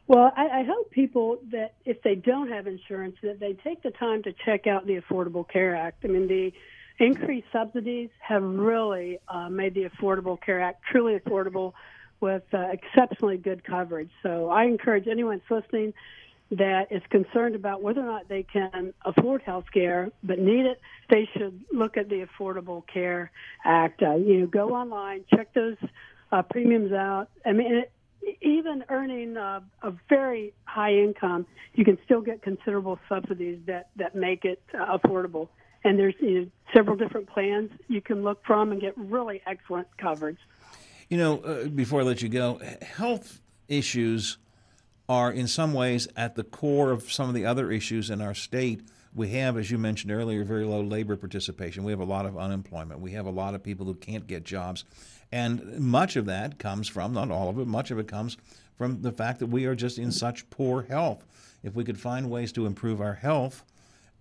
[0.07, 3.91] Well, I, I hope people that if they don't have insurance, that they take the
[3.91, 6.05] time to check out the Affordable Care Act.
[6.05, 6.53] I mean, the
[6.99, 11.73] increased subsidies have really uh, made the Affordable Care Act truly affordable
[12.19, 14.09] with uh, exceptionally good coverage.
[14.23, 15.93] So I encourage anyone listening
[16.51, 20.79] that is concerned about whether or not they can afford health care but need it,
[21.09, 23.31] they should look at the Affordable Care
[23.65, 24.01] Act.
[24.01, 25.75] Uh, you know, go online, check those
[26.31, 27.27] uh, premiums out.
[27.45, 27.91] I mean, it,
[28.41, 31.45] even earning uh, a very high income,
[31.75, 35.49] you can still get considerable subsidies that that make it uh, affordable
[35.87, 39.87] and there's you know, several different plans you can look from and get really excellent
[39.97, 40.37] coverage.
[41.09, 44.37] You know, uh, before I let you go, health issues
[45.07, 48.33] are in some ways at the core of some of the other issues in our
[48.33, 48.81] state.
[49.15, 51.85] we have, as you mentioned earlier, very low labor participation.
[51.85, 52.99] We have a lot of unemployment.
[52.99, 54.83] We have a lot of people who can't get jobs.
[55.31, 58.35] And much of that comes from, not all of it, much of it comes
[58.77, 61.25] from the fact that we are just in such poor health.
[61.63, 63.63] If we could find ways to improve our health,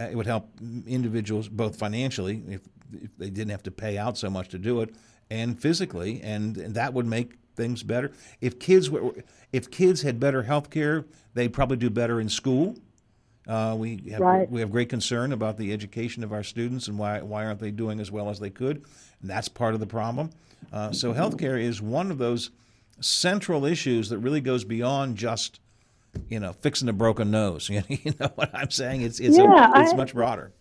[0.01, 0.49] it would help
[0.87, 4.81] individuals both financially, if, if they didn't have to pay out so much to do
[4.81, 4.95] it,
[5.31, 8.13] and physically, and, and that would make things better.
[8.41, 9.15] If kids were,
[9.53, 12.77] if kids had better health care, they'd probably do better in school.
[13.49, 14.51] Uh, we have Right.
[14.51, 17.71] we have great concern about the education of our students and why why aren't they
[17.71, 18.85] doing as well as they could?
[19.21, 20.31] And that's part of the problem.
[20.73, 22.51] Uh, so healthcare is one of those
[23.01, 25.61] central issues that really goes beyond just
[26.29, 27.69] you know fixing a broken nose.
[27.69, 27.83] you
[28.21, 29.03] know what I'm saying?
[29.03, 30.53] It's it's Yeah, a, it's I- much broader.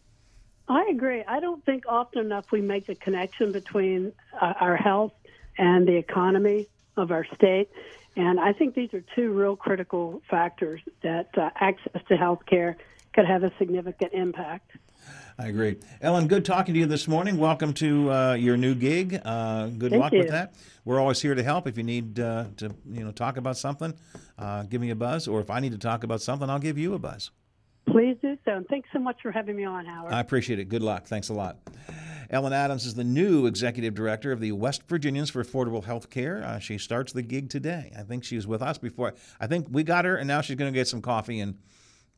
[0.68, 1.24] I agree.
[1.28, 5.14] I don't think often enough we make the connection between uh, our health
[5.60, 7.70] and the economy of our state.
[8.16, 12.78] And I think these are two real critical factors that uh, access to health care
[13.14, 14.72] could have a significant impact.
[15.38, 15.76] I agree.
[16.02, 17.38] Ellen, good talking to you this morning.
[17.38, 19.20] Welcome to uh, your new gig.
[19.26, 20.56] Uh, good Thank luck with that.
[20.86, 21.68] We're always here to help.
[21.68, 23.94] If you need uh, to, you know, talk about something,
[24.40, 25.28] uh, give me a buzz.
[25.28, 27.32] Or if I need to talk about something, I'll give you a buzz.
[27.86, 28.52] Please do so.
[28.52, 30.14] And thanks so much for having me on, Howard.
[30.14, 30.70] I appreciate it.
[30.70, 31.06] Good luck.
[31.06, 31.58] Thanks a lot.
[32.30, 36.44] Ellen Adams is the new executive director of the West Virginians for Affordable Health Care.
[36.44, 37.92] Uh, she starts the gig today.
[37.98, 39.14] I think she was with us before.
[39.40, 41.58] I think we got her, and now she's going to get some coffee and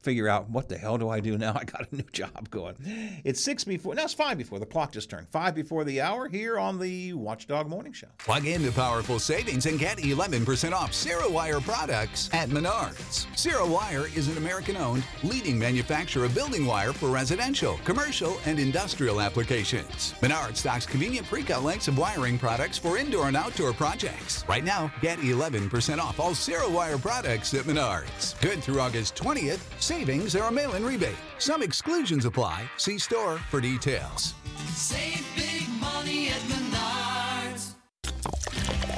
[0.02, 1.54] figure out what the hell do I do now?
[1.56, 2.76] I got a new job going.
[3.24, 3.96] It's six before.
[3.96, 4.60] No, it's five before.
[4.60, 5.28] The clock just turned.
[5.30, 8.08] Five before the hour here on the Watchdog Morning Show.
[8.18, 13.26] Plug into powerful savings and get 11% off Cerrowire products at Menards.
[13.36, 19.22] Cerrowire is an American owned, leading manufacturer of building wire for residential, commercial, and industrial
[19.22, 20.14] applications.
[20.22, 24.44] Menards stocks convenient pre cut lengths of wiring products for indoor and outdoor projects.
[24.48, 28.40] Right now, get 11% off all Cerrowire products at Menards.
[28.42, 29.60] Good through August 20th.
[29.88, 31.16] Savings are a mail in rebate.
[31.40, 32.70] Some exclusions apply.
[32.76, 34.34] See store for details.
[34.74, 36.48] Save big money at.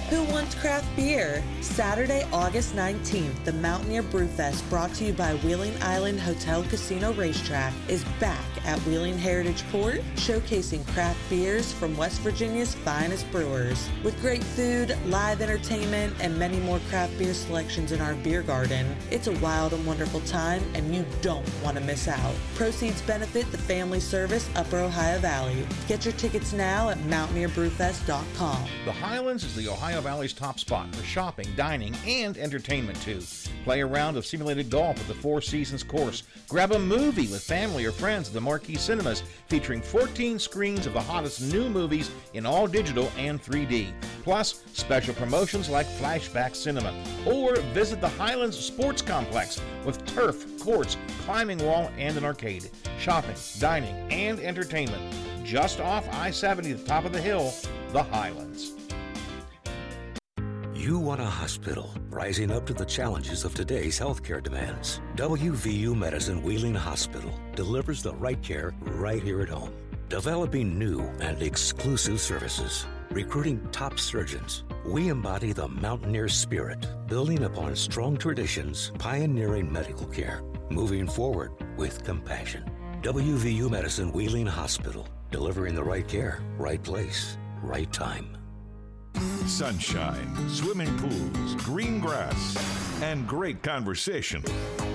[0.10, 1.44] Who wants craft beer?
[1.62, 7.72] Saturday, August 19th, the Mountaineer Brewfest, brought to you by Wheeling Island Hotel Casino Racetrack,
[7.88, 13.88] is back at Wheeling Heritage Port, showcasing craft beers from West Virginia's finest brewers.
[14.04, 18.98] With great food, live entertainment, and many more craft beer selections in our beer garden,
[19.12, 22.34] it's a wild and wonderful time, and you don't want to miss out.
[22.56, 25.68] Proceeds benefit the Family Service Upper Ohio Valley.
[25.88, 28.68] Get your tickets now at mountaineerbrewfest.com.
[28.86, 33.22] The Highlands is the Ohio Valley's top spot for shopping, dining, and entertainment too.
[33.64, 36.24] Play a round of simulated golf at the Four Seasons course.
[36.48, 40.94] Grab a movie with family or friends at the Marquee Cinemas, featuring 14 screens of
[40.94, 43.92] the hottest new movies in all digital and 3D.
[44.24, 46.94] Plus, special promotions like Flashback Cinema.
[47.26, 52.70] Or visit the Highlands Sports Complex with turf, courts, climbing wall, and an arcade.
[53.00, 55.14] Shopping, dining, and entertainment.
[55.44, 57.54] Just off I 70, the top of the hill,
[57.92, 58.79] the Highlands.
[60.90, 65.02] You want a hospital rising up to the challenges of today's healthcare demands.
[65.18, 69.72] WVU Medicine Wheeling Hospital delivers the right care right here at home.
[70.08, 74.64] Developing new and exclusive services, recruiting top surgeons.
[74.84, 82.04] We embody the mountaineer spirit, building upon strong traditions, pioneering medical care, moving forward with
[82.04, 82.66] compassion.
[83.04, 88.39] WVU Medicine Wheeling Hospital, delivering the right care, right place, right time.
[89.46, 94.44] Sunshine, swimming pools, green grass, and great conversation.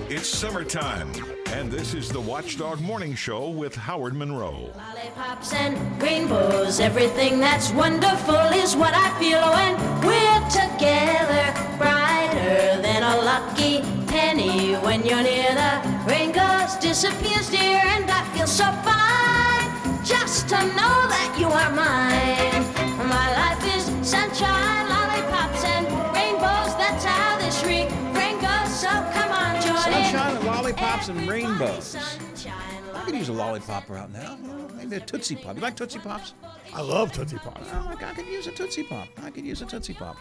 [0.09, 1.11] It's summertime,
[1.47, 4.71] and this is the Watchdog Morning Show with Howard Monroe.
[4.75, 11.53] Lollipops and rainbows, everything that's wonderful is what I feel when we're together.
[11.77, 15.53] Brighter than a lucky penny when you're near.
[15.53, 21.47] The rain goes, disappears, dear, and I feel so fine just to know that you
[21.47, 22.44] are mine.
[30.95, 31.95] Lollipops and rainbows.
[32.93, 34.37] I could use a lollipop right now.
[34.75, 35.55] Maybe a Tootsie Pop.
[35.55, 36.33] You like Tootsie Pops?
[36.73, 37.67] I love Tootsie Pops.
[37.73, 39.07] Oh, my God, I could use a Tootsie Pop.
[39.21, 40.15] I could use a Tootsie Pop.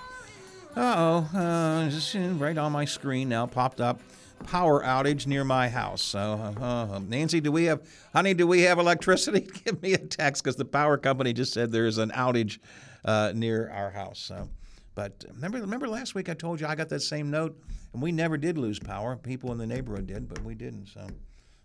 [0.77, 1.39] Uh-oh.
[1.39, 4.01] Uh just, uh, Right on my screen now popped up.
[4.47, 6.03] Power outage near my house.
[6.03, 6.19] So,
[6.61, 7.81] uh, uh, Nancy, do we have,
[8.13, 9.41] honey, do we have electricity?
[9.65, 12.59] Give me a text because the power company just said there's an outage
[13.05, 14.19] uh, near our house.
[14.19, 14.49] So,
[14.97, 17.57] but remember, remember last week I told you I got that same note,
[17.95, 19.17] and we never did lose power.
[19.17, 20.89] People in the neighborhood did, but we didn't.
[20.89, 21.07] So,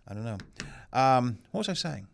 [0.08, 0.38] I don't know.
[0.94, 2.08] Um, what was I saying?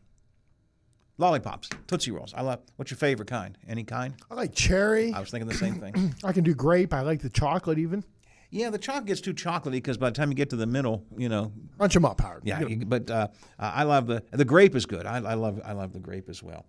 [1.18, 2.34] Lollipops, Tootsie Rolls.
[2.36, 2.60] I love.
[2.76, 3.58] What's your favorite kind?
[3.70, 4.14] Any kind?
[4.30, 5.14] I like cherry.
[5.14, 6.14] I was thinking the same thing.
[6.26, 6.94] I can do grape.
[6.94, 8.04] I like the chocolate even.
[8.50, 11.04] Yeah, the chocolate gets too chocolatey because by the time you get to the middle,
[11.18, 12.42] you know, Crunch them up, Howard.
[12.46, 12.60] yeah.
[12.62, 15.06] You- but uh, I love the the grape is good.
[15.06, 16.66] I, I love I love the grape as well.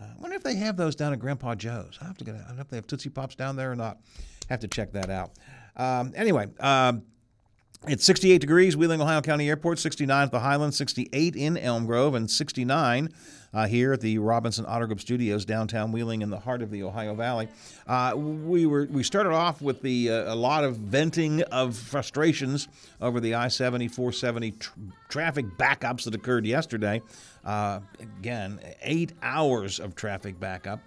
[0.00, 1.96] Uh, I wonder if they have those down at Grandpa Joe's.
[2.02, 2.34] I have to get.
[2.34, 3.98] I don't know if they have Tootsie Pops down there or not.
[4.50, 5.30] Have to check that out.
[5.76, 6.48] Um, anyway.
[6.60, 7.02] Um,
[7.86, 12.14] it's 68 degrees, Wheeling, Ohio County Airport, 69 at the Highlands, 68 in Elm Grove,
[12.14, 13.10] and 69
[13.52, 16.82] uh, here at the Robinson Auto Group Studios, downtown Wheeling, in the heart of the
[16.82, 17.46] Ohio Valley.
[17.86, 22.68] Uh, we were we started off with the uh, a lot of venting of frustrations
[23.02, 24.70] over the I-70, 470 tr-
[25.10, 27.02] traffic backups that occurred yesterday.
[27.44, 30.80] Uh, again, eight hours of traffic backup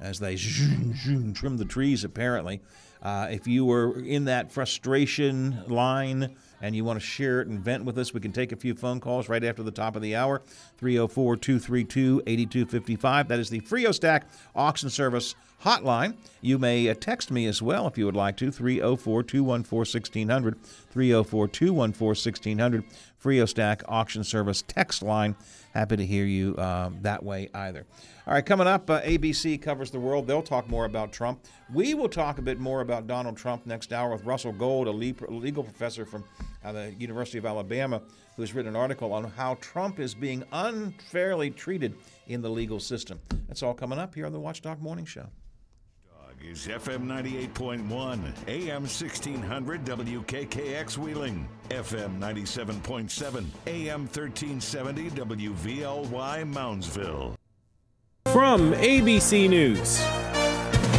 [0.00, 2.60] as they zoom, zoom, trim the trees, apparently.
[3.04, 7.60] Uh, if you were in that frustration line and you want to share it and
[7.60, 10.00] vent with us, we can take a few phone calls right after the top of
[10.00, 10.40] the hour.
[10.78, 13.28] 304 232 8255.
[13.28, 14.22] That is the FreoStack
[14.56, 16.16] auction service hotline.
[16.40, 18.50] You may uh, text me as well if you would like to.
[18.50, 20.62] 304 214 1600.
[20.64, 22.84] 304 214 1600.
[23.24, 25.34] FreoStack auction service text line.
[25.72, 27.86] Happy to hear you um, that way either.
[28.26, 30.26] All right, coming up, uh, ABC covers the world.
[30.26, 31.40] They'll talk more about Trump.
[31.72, 34.92] We will talk a bit more about Donald Trump next hour with Russell Gold, a
[34.92, 36.22] legal professor from
[36.62, 38.02] uh, the University of Alabama,
[38.36, 41.96] who has written an article on how Trump is being unfairly treated
[42.28, 43.18] in the legal system.
[43.48, 45.26] That's all coming up here on the Watchdog Morning Show.
[46.50, 47.88] Is FM 98.1,
[48.48, 57.34] AM 1600 WKKX Wheeling, FM 97.7, AM 1370 WVLY Moundsville.
[58.26, 60.43] From ABC News.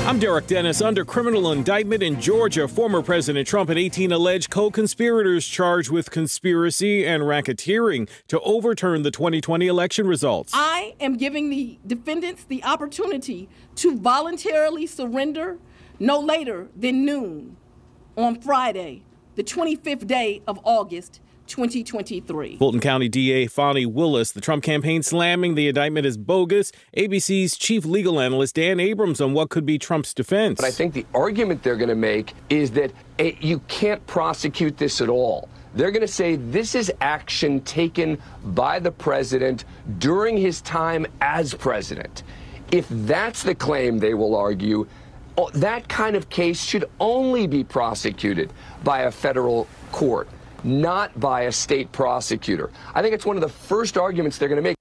[0.05, 0.83] I'm Derek Dennis.
[0.83, 6.11] Under criminal indictment in Georgia, former President Trump and 18 alleged co conspirators charged with
[6.11, 10.51] conspiracy and racketeering to overturn the 2020 election results.
[10.53, 15.57] I am giving the defendants the opportunity to voluntarily surrender
[15.97, 17.57] no later than noon
[18.15, 19.01] on Friday,
[19.33, 22.57] the 25th day of August, 2023.
[22.57, 26.71] Fulton County DA Fani Willis, the Trump campaign slamming the indictment as bogus.
[26.97, 30.57] ABC's chief legal analyst Dan Abrams on what could be Trump's defense.
[30.59, 34.77] But I think the argument they're going to make is that eh, you can't prosecute
[34.77, 35.49] this at all.
[35.75, 39.65] They're going to say this is action taken by the president
[39.97, 42.23] during his time as president.
[42.71, 44.87] If that's the claim they will argue,
[45.37, 48.51] oh, that kind of case should only be prosecuted
[48.85, 50.29] by a federal court,
[50.65, 52.71] not by a state prosecutor.
[52.93, 54.75] I think it's one of the first arguments they're going to make.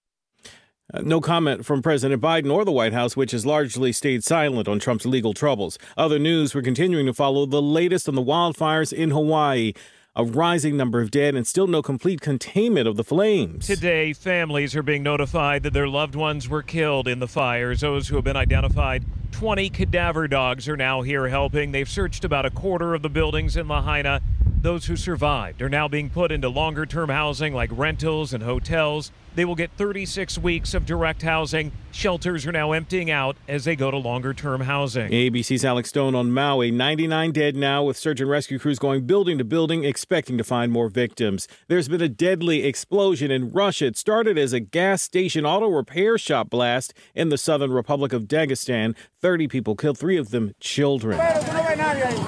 [0.92, 4.68] Uh, no comment from President Biden or the White House, which has largely stayed silent
[4.68, 5.78] on Trump's legal troubles.
[5.96, 9.72] Other news, we're continuing to follow the latest on the wildfires in Hawaii.
[10.16, 13.66] A rising number of dead and still no complete containment of the flames.
[13.66, 17.80] Today, families are being notified that their loved ones were killed in the fires.
[17.80, 21.72] Those who have been identified, 20 cadaver dogs, are now here helping.
[21.72, 24.20] They've searched about a quarter of the buildings in Lahaina.
[24.64, 29.12] Those who survived are now being put into longer term housing like rentals and hotels.
[29.34, 31.72] They will get 36 weeks of direct housing.
[31.90, 35.10] Shelters are now emptying out as they go to longer term housing.
[35.10, 36.70] ABC's Alex Stone on Maui.
[36.70, 40.72] 99 dead now, with search and rescue crews going building to building, expecting to find
[40.72, 41.48] more victims.
[41.68, 43.86] There's been a deadly explosion in Russia.
[43.86, 48.24] It started as a gas station auto repair shop blast in the southern Republic of
[48.24, 48.96] Dagestan.
[49.20, 51.18] 30 people killed, three of them children.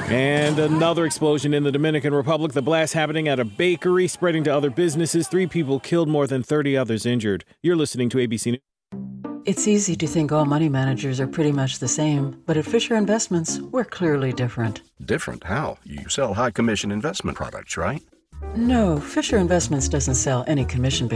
[0.08, 2.52] And another explosion in the Dominican Republic.
[2.52, 5.26] The blast happening at a bakery, spreading to other businesses.
[5.26, 7.44] Three people killed, more than 30 others injured.
[7.62, 9.42] You're listening to ABC News.
[9.44, 12.96] It's easy to think all money managers are pretty much the same, but at Fisher
[12.96, 14.80] Investments, we're clearly different.
[15.04, 15.44] Different?
[15.44, 15.78] How?
[15.84, 18.02] You sell high commission investment products, right?
[18.56, 21.14] No, Fisher Investments doesn't sell any commission based